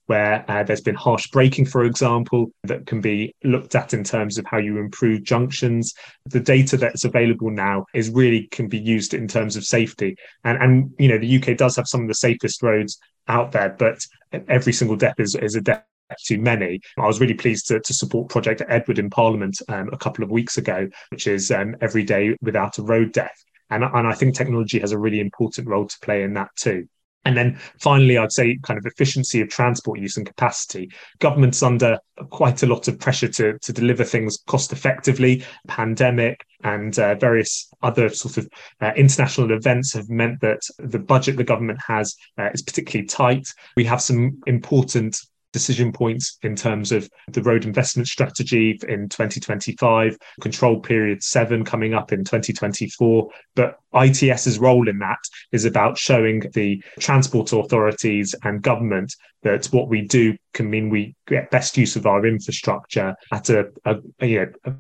where 0.07 0.45
uh, 0.51 0.63
there's 0.63 0.81
been 0.81 0.95
harsh 0.95 1.29
braking, 1.29 1.65
for 1.65 1.85
example, 1.85 2.51
that 2.65 2.87
can 2.87 3.01
be 3.01 3.35
looked 3.43 3.75
at 3.75 3.95
in 3.95 4.05
terms 4.05 4.37
of 4.37 4.45
how 4.47 4.59
you 4.59 4.79
improve 4.79 5.23
junctions. 5.23 5.95
The 6.27 6.41
data 6.41 6.77
that's 6.77 7.05
available 7.05 7.51
now 7.51 7.87
is 7.95 8.11
really 8.11 8.49
can 8.51 8.69
be 8.69 8.79
used 8.79 9.15
in 9.15 9.27
terms 9.29 9.57
of 9.57 9.65
safety. 9.65 10.17
And, 10.45 10.63
and 10.63 10.95
you 10.99 11.09
know, 11.09 11.19
the 11.19 11.37
UK 11.39 11.57
does 11.57 11.77
have 11.77 11.89
some 11.89 12.03
of 12.03 12.09
the 12.09 12.15
safest 12.15 12.63
roads 12.63 12.99
out 13.29 13.53
there, 13.53 13.71
but 13.79 14.05
every 14.49 14.73
single 14.73 14.97
death 14.97 15.19
is, 15.19 15.35
is 15.37 15.55
a 15.55 15.61
death 15.61 15.85
too 16.25 16.39
many. 16.39 16.81
I 16.99 17.07
was 17.07 17.21
really 17.21 17.35
pleased 17.35 17.67
to, 17.69 17.81
to 17.81 17.95
support 17.95 18.29
Project 18.29 18.63
Edward 18.69 18.99
in 18.99 19.11
Parliament 19.11 19.57
um, 19.69 19.89
a 19.93 19.97
couple 19.97 20.23
of 20.23 20.31
weeks 20.31 20.59
ago, 20.59 20.89
which 21.11 21.27
is 21.27 21.51
um, 21.51 21.77
every 21.81 22.05
day 22.05 22.37
without 22.43 22.79
a 22.79 22.83
road 22.83 23.13
death. 23.13 23.43
And, 23.75 23.85
and 23.85 24.07
I 24.07 24.15
think 24.15 24.35
technology 24.35 24.79
has 24.79 24.93
a 24.93 24.99
really 24.99 25.21
important 25.21 25.69
role 25.69 25.87
to 25.87 25.99
play 26.01 26.23
in 26.23 26.35
that 26.35 26.51
too. 26.57 26.89
And 27.25 27.37
then 27.37 27.59
finally, 27.81 28.19
I'd 28.19 28.33
say 28.33 28.59
kind 28.63 28.79
of 28.79 28.85
efficiency 28.85 29.41
of 29.41 29.49
transport 29.49 29.99
use 29.99 30.17
and 30.17 30.27
capacity. 30.27 30.91
Government's 31.21 31.63
under 31.63 31.99
quite 32.31 32.63
a 32.63 32.67
lot 32.67 32.87
of 32.87 33.01
pressure 33.01 33.29
to, 33.29 33.59
to 33.59 33.73
deliver 33.73 34.05
things 34.05 34.39
cost 34.47 34.73
effectively. 34.73 35.43
Pandemic 35.67 36.45
and 36.63 36.99
uh, 36.99 37.15
various 37.15 37.73
other 37.83 38.11
sort 38.11 38.37
of 38.37 38.49
uh, 38.83 38.93
international 38.97 39.53
events 39.53 39.95
have 39.95 40.11
meant 40.11 40.41
that 40.43 40.61
the 40.79 40.99
budget 40.99 41.37
the 41.37 41.45
government 41.45 41.79
has 41.87 42.15
uh, 42.39 42.51
is 42.53 42.63
particularly 42.63 43.07
tight. 43.07 43.49
We 43.75 43.85
have 43.85 44.03
some 44.03 44.43
important 44.47 45.19
decision 45.55 45.93
points 45.93 46.37
in 46.43 46.57
terms 46.57 46.91
of 46.91 47.09
the 47.29 47.43
road 47.43 47.65
investment 47.65 48.09
strategy 48.09 48.77
in 48.89 49.09
2025, 49.09 50.19
control 50.41 50.81
period 50.81 51.23
seven 51.23 51.65
coming 51.65 51.95
up 51.95 52.13
in 52.13 52.25
2024. 52.25 53.31
But 53.55 53.79
ITS's 53.95 54.59
role 54.59 54.89
in 54.89 54.99
that 54.99 55.21
is 55.53 55.65
about 55.65 55.97
showing 55.97 56.41
the 56.55 56.83
transport 56.99 57.53
authorities 57.53 58.35
and 58.43 58.61
government 58.61 59.15
that 59.45 59.67
what 59.67 59.89
we 59.89 60.03
do 60.03 60.37
can 60.55 60.69
mean 60.69 60.91
we 60.91 61.15
get 61.29 61.53
best 61.53 61.79
use 61.79 61.95
of 61.95 62.05
our 62.05 62.27
infrastructure 62.27 63.15
at 63.33 63.49
a, 63.49 63.71
a, 63.85 63.97
a 64.21 64.27
you 64.27 64.53
know, 64.65 64.77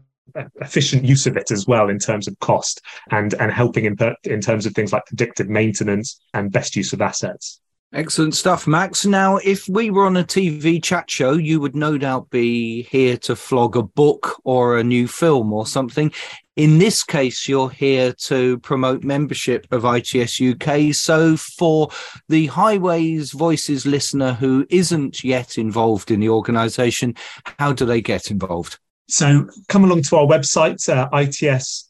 efficient 0.61 1.05
use 1.05 1.27
of 1.27 1.37
it 1.37 1.53
as 1.53 1.69
well 1.69 1.89
in 1.89 1.99
terms 2.01 2.27
of 2.27 2.37
cost 2.41 2.81
and 3.13 3.35
and 3.35 3.53
helping 3.53 3.85
in, 3.85 3.97
in 4.25 4.41
terms 4.41 4.67
of 4.67 4.75
things 4.75 4.93
like 4.93 5.07
predictive 5.07 5.49
maintenance 5.49 6.19
and 6.33 6.51
best 6.51 6.75
use 6.75 6.93
of 6.93 7.01
assets 7.01 7.61
Excellent 7.95 8.35
stuff, 8.35 8.67
Max. 8.67 9.07
Now, 9.07 9.37
if 9.37 9.69
we 9.69 9.89
were 9.89 10.05
on 10.05 10.17
a 10.17 10.25
TV 10.25 10.83
chat 10.83 11.09
show, 11.09 11.35
you 11.35 11.61
would 11.61 11.77
no 11.77 11.97
doubt 11.97 12.29
be 12.29 12.83
here 12.83 13.17
to 13.19 13.37
flog 13.37 13.77
a 13.77 13.85
book 13.85 14.41
or 14.43 14.77
a 14.77 14.83
new 14.83 15.07
film 15.07 15.53
or 15.53 15.65
something. 15.65 16.11
In 16.57 16.79
this 16.79 17.05
case, 17.05 17.49
you're 17.49 17.71
here 17.71 18.13
to 18.13 18.59
promote 18.59 19.05
membership 19.05 19.69
of 19.71 19.85
ITS 19.85 20.41
UK. 20.41 20.93
So, 20.93 21.37
for 21.37 21.89
the 22.29 22.47
Highways 22.47 23.31
Voices 23.31 23.87
listener 23.87 24.33
who 24.33 24.67
isn't 24.71 25.23
yet 25.23 25.57
involved 25.57 26.11
in 26.11 26.19
the 26.19 26.31
organisation, 26.31 27.15
how 27.61 27.73
do 27.73 27.87
they 27.87 28.01
get 28.01 28.29
involved? 28.29 28.81
So 29.09 29.47
come 29.69 29.85
along 29.85 30.03
to 30.05 30.17
our 30.17 30.27
website, 30.27 30.89
uh, 30.89 31.09
its-uk.org.uk. 31.13 31.83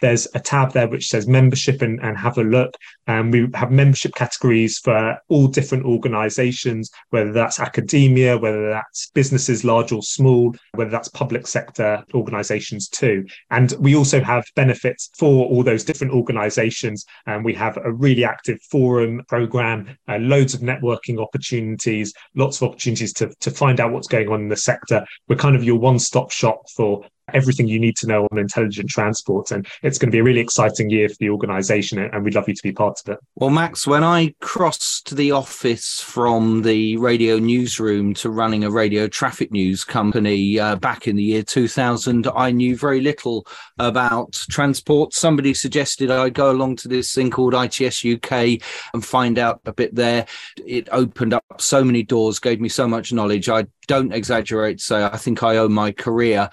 There's 0.00 0.28
a 0.34 0.40
tab 0.40 0.72
there 0.72 0.88
which 0.88 1.08
says 1.08 1.28
membership 1.28 1.80
and, 1.80 2.00
and 2.02 2.18
have 2.18 2.38
a 2.38 2.42
look. 2.42 2.74
And 3.06 3.20
um, 3.20 3.30
we 3.30 3.48
have 3.54 3.70
membership 3.70 4.14
categories 4.14 4.78
for 4.78 5.18
all 5.28 5.46
different 5.48 5.84
organizations, 5.84 6.90
whether 7.10 7.32
that's 7.32 7.60
academia, 7.60 8.38
whether 8.38 8.68
that's 8.70 9.10
businesses, 9.10 9.64
large 9.64 9.92
or 9.92 10.02
small, 10.02 10.54
whether 10.74 10.90
that's 10.90 11.08
public 11.08 11.46
sector 11.46 12.04
organizations 12.14 12.88
too. 12.88 13.24
And 13.50 13.72
we 13.78 13.94
also 13.96 14.20
have 14.22 14.44
benefits 14.56 15.10
for 15.16 15.46
all 15.46 15.62
those 15.62 15.84
different 15.84 16.12
organizations. 16.12 17.04
And 17.26 17.44
we 17.44 17.54
have 17.54 17.76
a 17.76 17.92
really 17.92 18.24
active 18.24 18.60
forum 18.70 19.22
program, 19.28 19.96
uh, 20.08 20.18
loads 20.18 20.54
of 20.54 20.60
networking 20.60 21.20
opportunities, 21.20 22.12
lots 22.34 22.60
of 22.60 22.68
opportunities 22.68 23.12
to, 23.14 23.32
to 23.40 23.50
find 23.50 23.80
out 23.80 23.92
what's 23.92 24.08
going 24.08 24.28
on 24.28 24.31
on 24.32 24.42
in 24.42 24.48
the 24.48 24.56
sector. 24.56 25.04
We're 25.28 25.36
kind 25.36 25.56
of 25.56 25.64
your 25.64 25.78
one 25.78 25.98
stop 25.98 26.30
shop 26.30 26.62
for 26.74 27.04
everything 27.32 27.68
you 27.68 27.78
need 27.78 27.96
to 27.96 28.06
know 28.06 28.26
on 28.30 28.38
intelligent 28.38 28.88
transport. 28.90 29.50
And 29.50 29.66
it's 29.82 29.98
going 29.98 30.10
to 30.10 30.12
be 30.12 30.18
a 30.18 30.24
really 30.24 30.40
exciting 30.40 30.90
year 30.90 31.08
for 31.08 31.16
the 31.18 31.30
organization, 31.30 31.98
and 31.98 32.24
we'd 32.24 32.34
love 32.34 32.48
you 32.48 32.54
to 32.54 32.62
be 32.62 32.72
part 32.72 33.00
of 33.04 33.14
it. 33.14 33.20
Well, 33.36 33.50
Max, 33.50 33.86
when 33.86 34.04
I 34.04 34.34
crossed 34.40 35.16
the 35.16 35.32
office 35.32 36.00
from 36.00 36.62
the 36.62 36.96
radio 36.96 37.38
newsroom 37.38 38.14
to 38.14 38.30
running 38.30 38.64
a 38.64 38.70
radio 38.70 39.08
traffic 39.08 39.52
news 39.52 39.84
company 39.84 40.58
uh, 40.58 40.76
back 40.76 41.06
in 41.06 41.16
the 41.16 41.22
year 41.22 41.42
2000, 41.42 42.26
I 42.34 42.50
knew 42.50 42.76
very 42.76 43.00
little 43.00 43.46
about 43.78 44.32
transport. 44.50 45.14
Somebody 45.14 45.54
suggested 45.54 46.10
I 46.10 46.28
go 46.30 46.50
along 46.50 46.76
to 46.76 46.88
this 46.88 47.14
thing 47.14 47.30
called 47.30 47.54
ITS 47.54 48.04
UK 48.04 48.60
and 48.94 49.04
find 49.04 49.38
out 49.38 49.60
a 49.66 49.72
bit 49.72 49.94
there. 49.94 50.26
It 50.66 50.88
opened 50.92 51.34
up 51.34 51.44
so 51.58 51.84
many 51.84 52.02
doors, 52.02 52.38
gave 52.38 52.60
me 52.60 52.68
so 52.68 52.86
much 52.86 53.12
knowledge. 53.12 53.48
I 53.48 53.66
don't 53.88 54.12
exaggerate 54.12 54.80
say 54.80 55.04
I 55.04 55.16
think 55.16 55.42
I 55.42 55.56
owe 55.56 55.68
my 55.68 55.92
career 55.92 56.48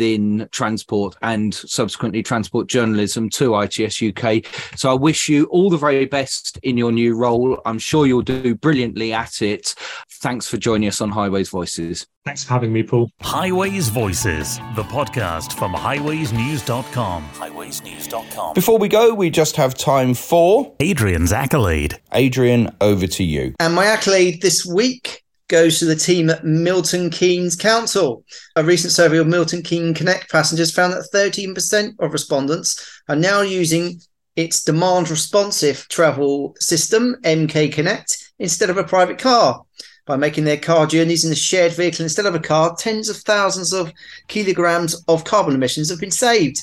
within 0.00 0.48
transport 0.50 1.14
and 1.20 1.52
subsequently 1.54 2.22
transport 2.22 2.66
journalism 2.68 3.28
to 3.28 3.60
ITS 3.60 4.02
UK. 4.02 4.46
So 4.76 4.90
I 4.90 4.94
wish 4.94 5.28
you 5.28 5.44
all 5.46 5.68
the 5.68 5.76
very 5.76 6.06
best 6.06 6.58
in 6.62 6.78
your 6.78 6.90
new 6.90 7.14
role. 7.14 7.60
I'm 7.66 7.78
sure 7.78 8.06
you'll 8.06 8.22
do 8.22 8.54
brilliantly 8.54 9.12
at 9.12 9.42
it. 9.42 9.74
Thanks 10.22 10.48
for 10.48 10.56
joining 10.56 10.88
us 10.88 11.02
on 11.02 11.10
Highways 11.10 11.50
Voices. 11.50 12.06
Thanks 12.24 12.44
for 12.44 12.54
having 12.54 12.72
me, 12.72 12.82
Paul. 12.82 13.10
Highways 13.20 13.90
Voices, 13.90 14.58
the 14.74 14.84
podcast 14.84 15.58
from 15.58 15.74
highwaysnews.com. 15.74 17.28
Highwaysnews.com. 17.34 18.54
Before 18.54 18.78
we 18.78 18.88
go, 18.88 19.12
we 19.12 19.28
just 19.28 19.56
have 19.56 19.74
time 19.74 20.14
for 20.14 20.74
Adrian's 20.80 21.32
accolade. 21.32 21.98
Adrian, 22.12 22.74
over 22.80 23.06
to 23.06 23.24
you. 23.24 23.54
And 23.60 23.74
my 23.74 23.84
accolade 23.84 24.40
this 24.40 24.64
week 24.64 25.24
goes 25.50 25.78
to 25.78 25.84
the 25.84 25.96
team 25.96 26.30
at 26.30 26.44
Milton 26.44 27.10
Keynes 27.10 27.56
Council. 27.56 28.24
A 28.56 28.64
recent 28.64 28.92
survey 28.92 29.18
of 29.18 29.26
Milton 29.26 29.62
Keynes 29.62 29.98
Connect 29.98 30.30
passengers 30.30 30.72
found 30.72 30.94
that 30.94 31.10
13% 31.12 31.96
of 31.98 32.12
respondents 32.12 33.02
are 33.08 33.16
now 33.16 33.42
using 33.42 34.00
its 34.36 34.62
demand 34.62 35.10
responsive 35.10 35.86
travel 35.88 36.54
system, 36.60 37.16
MK 37.24 37.72
Connect, 37.72 38.32
instead 38.38 38.70
of 38.70 38.78
a 38.78 38.84
private 38.84 39.18
car. 39.18 39.62
By 40.06 40.16
making 40.16 40.44
their 40.44 40.56
car 40.56 40.86
journeys 40.86 41.24
in 41.24 41.32
a 41.32 41.36
shared 41.36 41.72
vehicle 41.72 42.04
instead 42.04 42.26
of 42.26 42.34
a 42.34 42.40
car, 42.40 42.74
tens 42.78 43.08
of 43.08 43.16
thousands 43.18 43.72
of 43.72 43.92
kilograms 44.28 45.04
of 45.08 45.24
carbon 45.24 45.54
emissions 45.54 45.90
have 45.90 46.00
been 46.00 46.10
saved. 46.10 46.58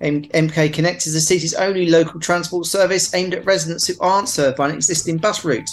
MK 0.00 0.74
Connect 0.74 1.06
is 1.06 1.14
the 1.14 1.20
city's 1.20 1.54
only 1.54 1.88
local 1.88 2.20
transport 2.20 2.66
service 2.66 3.14
aimed 3.14 3.34
at 3.34 3.46
residents 3.46 3.86
who 3.86 3.94
aren't 4.00 4.28
served 4.28 4.58
by 4.58 4.68
an 4.68 4.74
existing 4.74 5.16
bus 5.16 5.44
route 5.44 5.70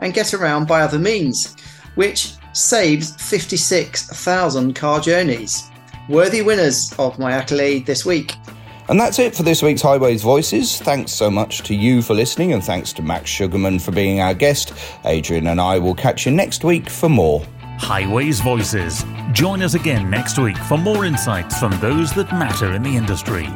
and 0.00 0.14
get 0.14 0.34
around 0.34 0.66
by 0.66 0.80
other 0.80 0.98
means, 0.98 1.56
which 1.94 2.34
saves 2.52 3.14
56,000 3.16 4.74
car 4.74 5.00
journeys. 5.00 5.70
Worthy 6.08 6.42
winners 6.42 6.92
of 6.98 7.18
my 7.18 7.32
accolade 7.32 7.86
this 7.86 8.04
week. 8.04 8.34
And 8.88 8.98
that's 8.98 9.20
it 9.20 9.36
for 9.36 9.44
this 9.44 9.62
week's 9.62 9.82
Highways 9.82 10.22
Voices. 10.22 10.80
Thanks 10.80 11.12
so 11.12 11.30
much 11.30 11.62
to 11.62 11.76
you 11.76 12.02
for 12.02 12.14
listening, 12.14 12.52
and 12.52 12.64
thanks 12.64 12.92
to 12.94 13.02
Max 13.02 13.30
Sugarman 13.30 13.78
for 13.78 13.92
being 13.92 14.20
our 14.20 14.34
guest. 14.34 14.72
Adrian 15.04 15.46
and 15.46 15.60
I 15.60 15.78
will 15.78 15.94
catch 15.94 16.26
you 16.26 16.32
next 16.32 16.64
week 16.64 16.90
for 16.90 17.08
more. 17.08 17.46
Highways 17.78 18.40
Voices. 18.40 19.04
Join 19.32 19.62
us 19.62 19.74
again 19.74 20.10
next 20.10 20.38
week 20.38 20.58
for 20.58 20.76
more 20.76 21.04
insights 21.04 21.58
from 21.58 21.78
those 21.80 22.12
that 22.14 22.32
matter 22.32 22.72
in 22.72 22.82
the 22.82 22.96
industry. 22.96 23.48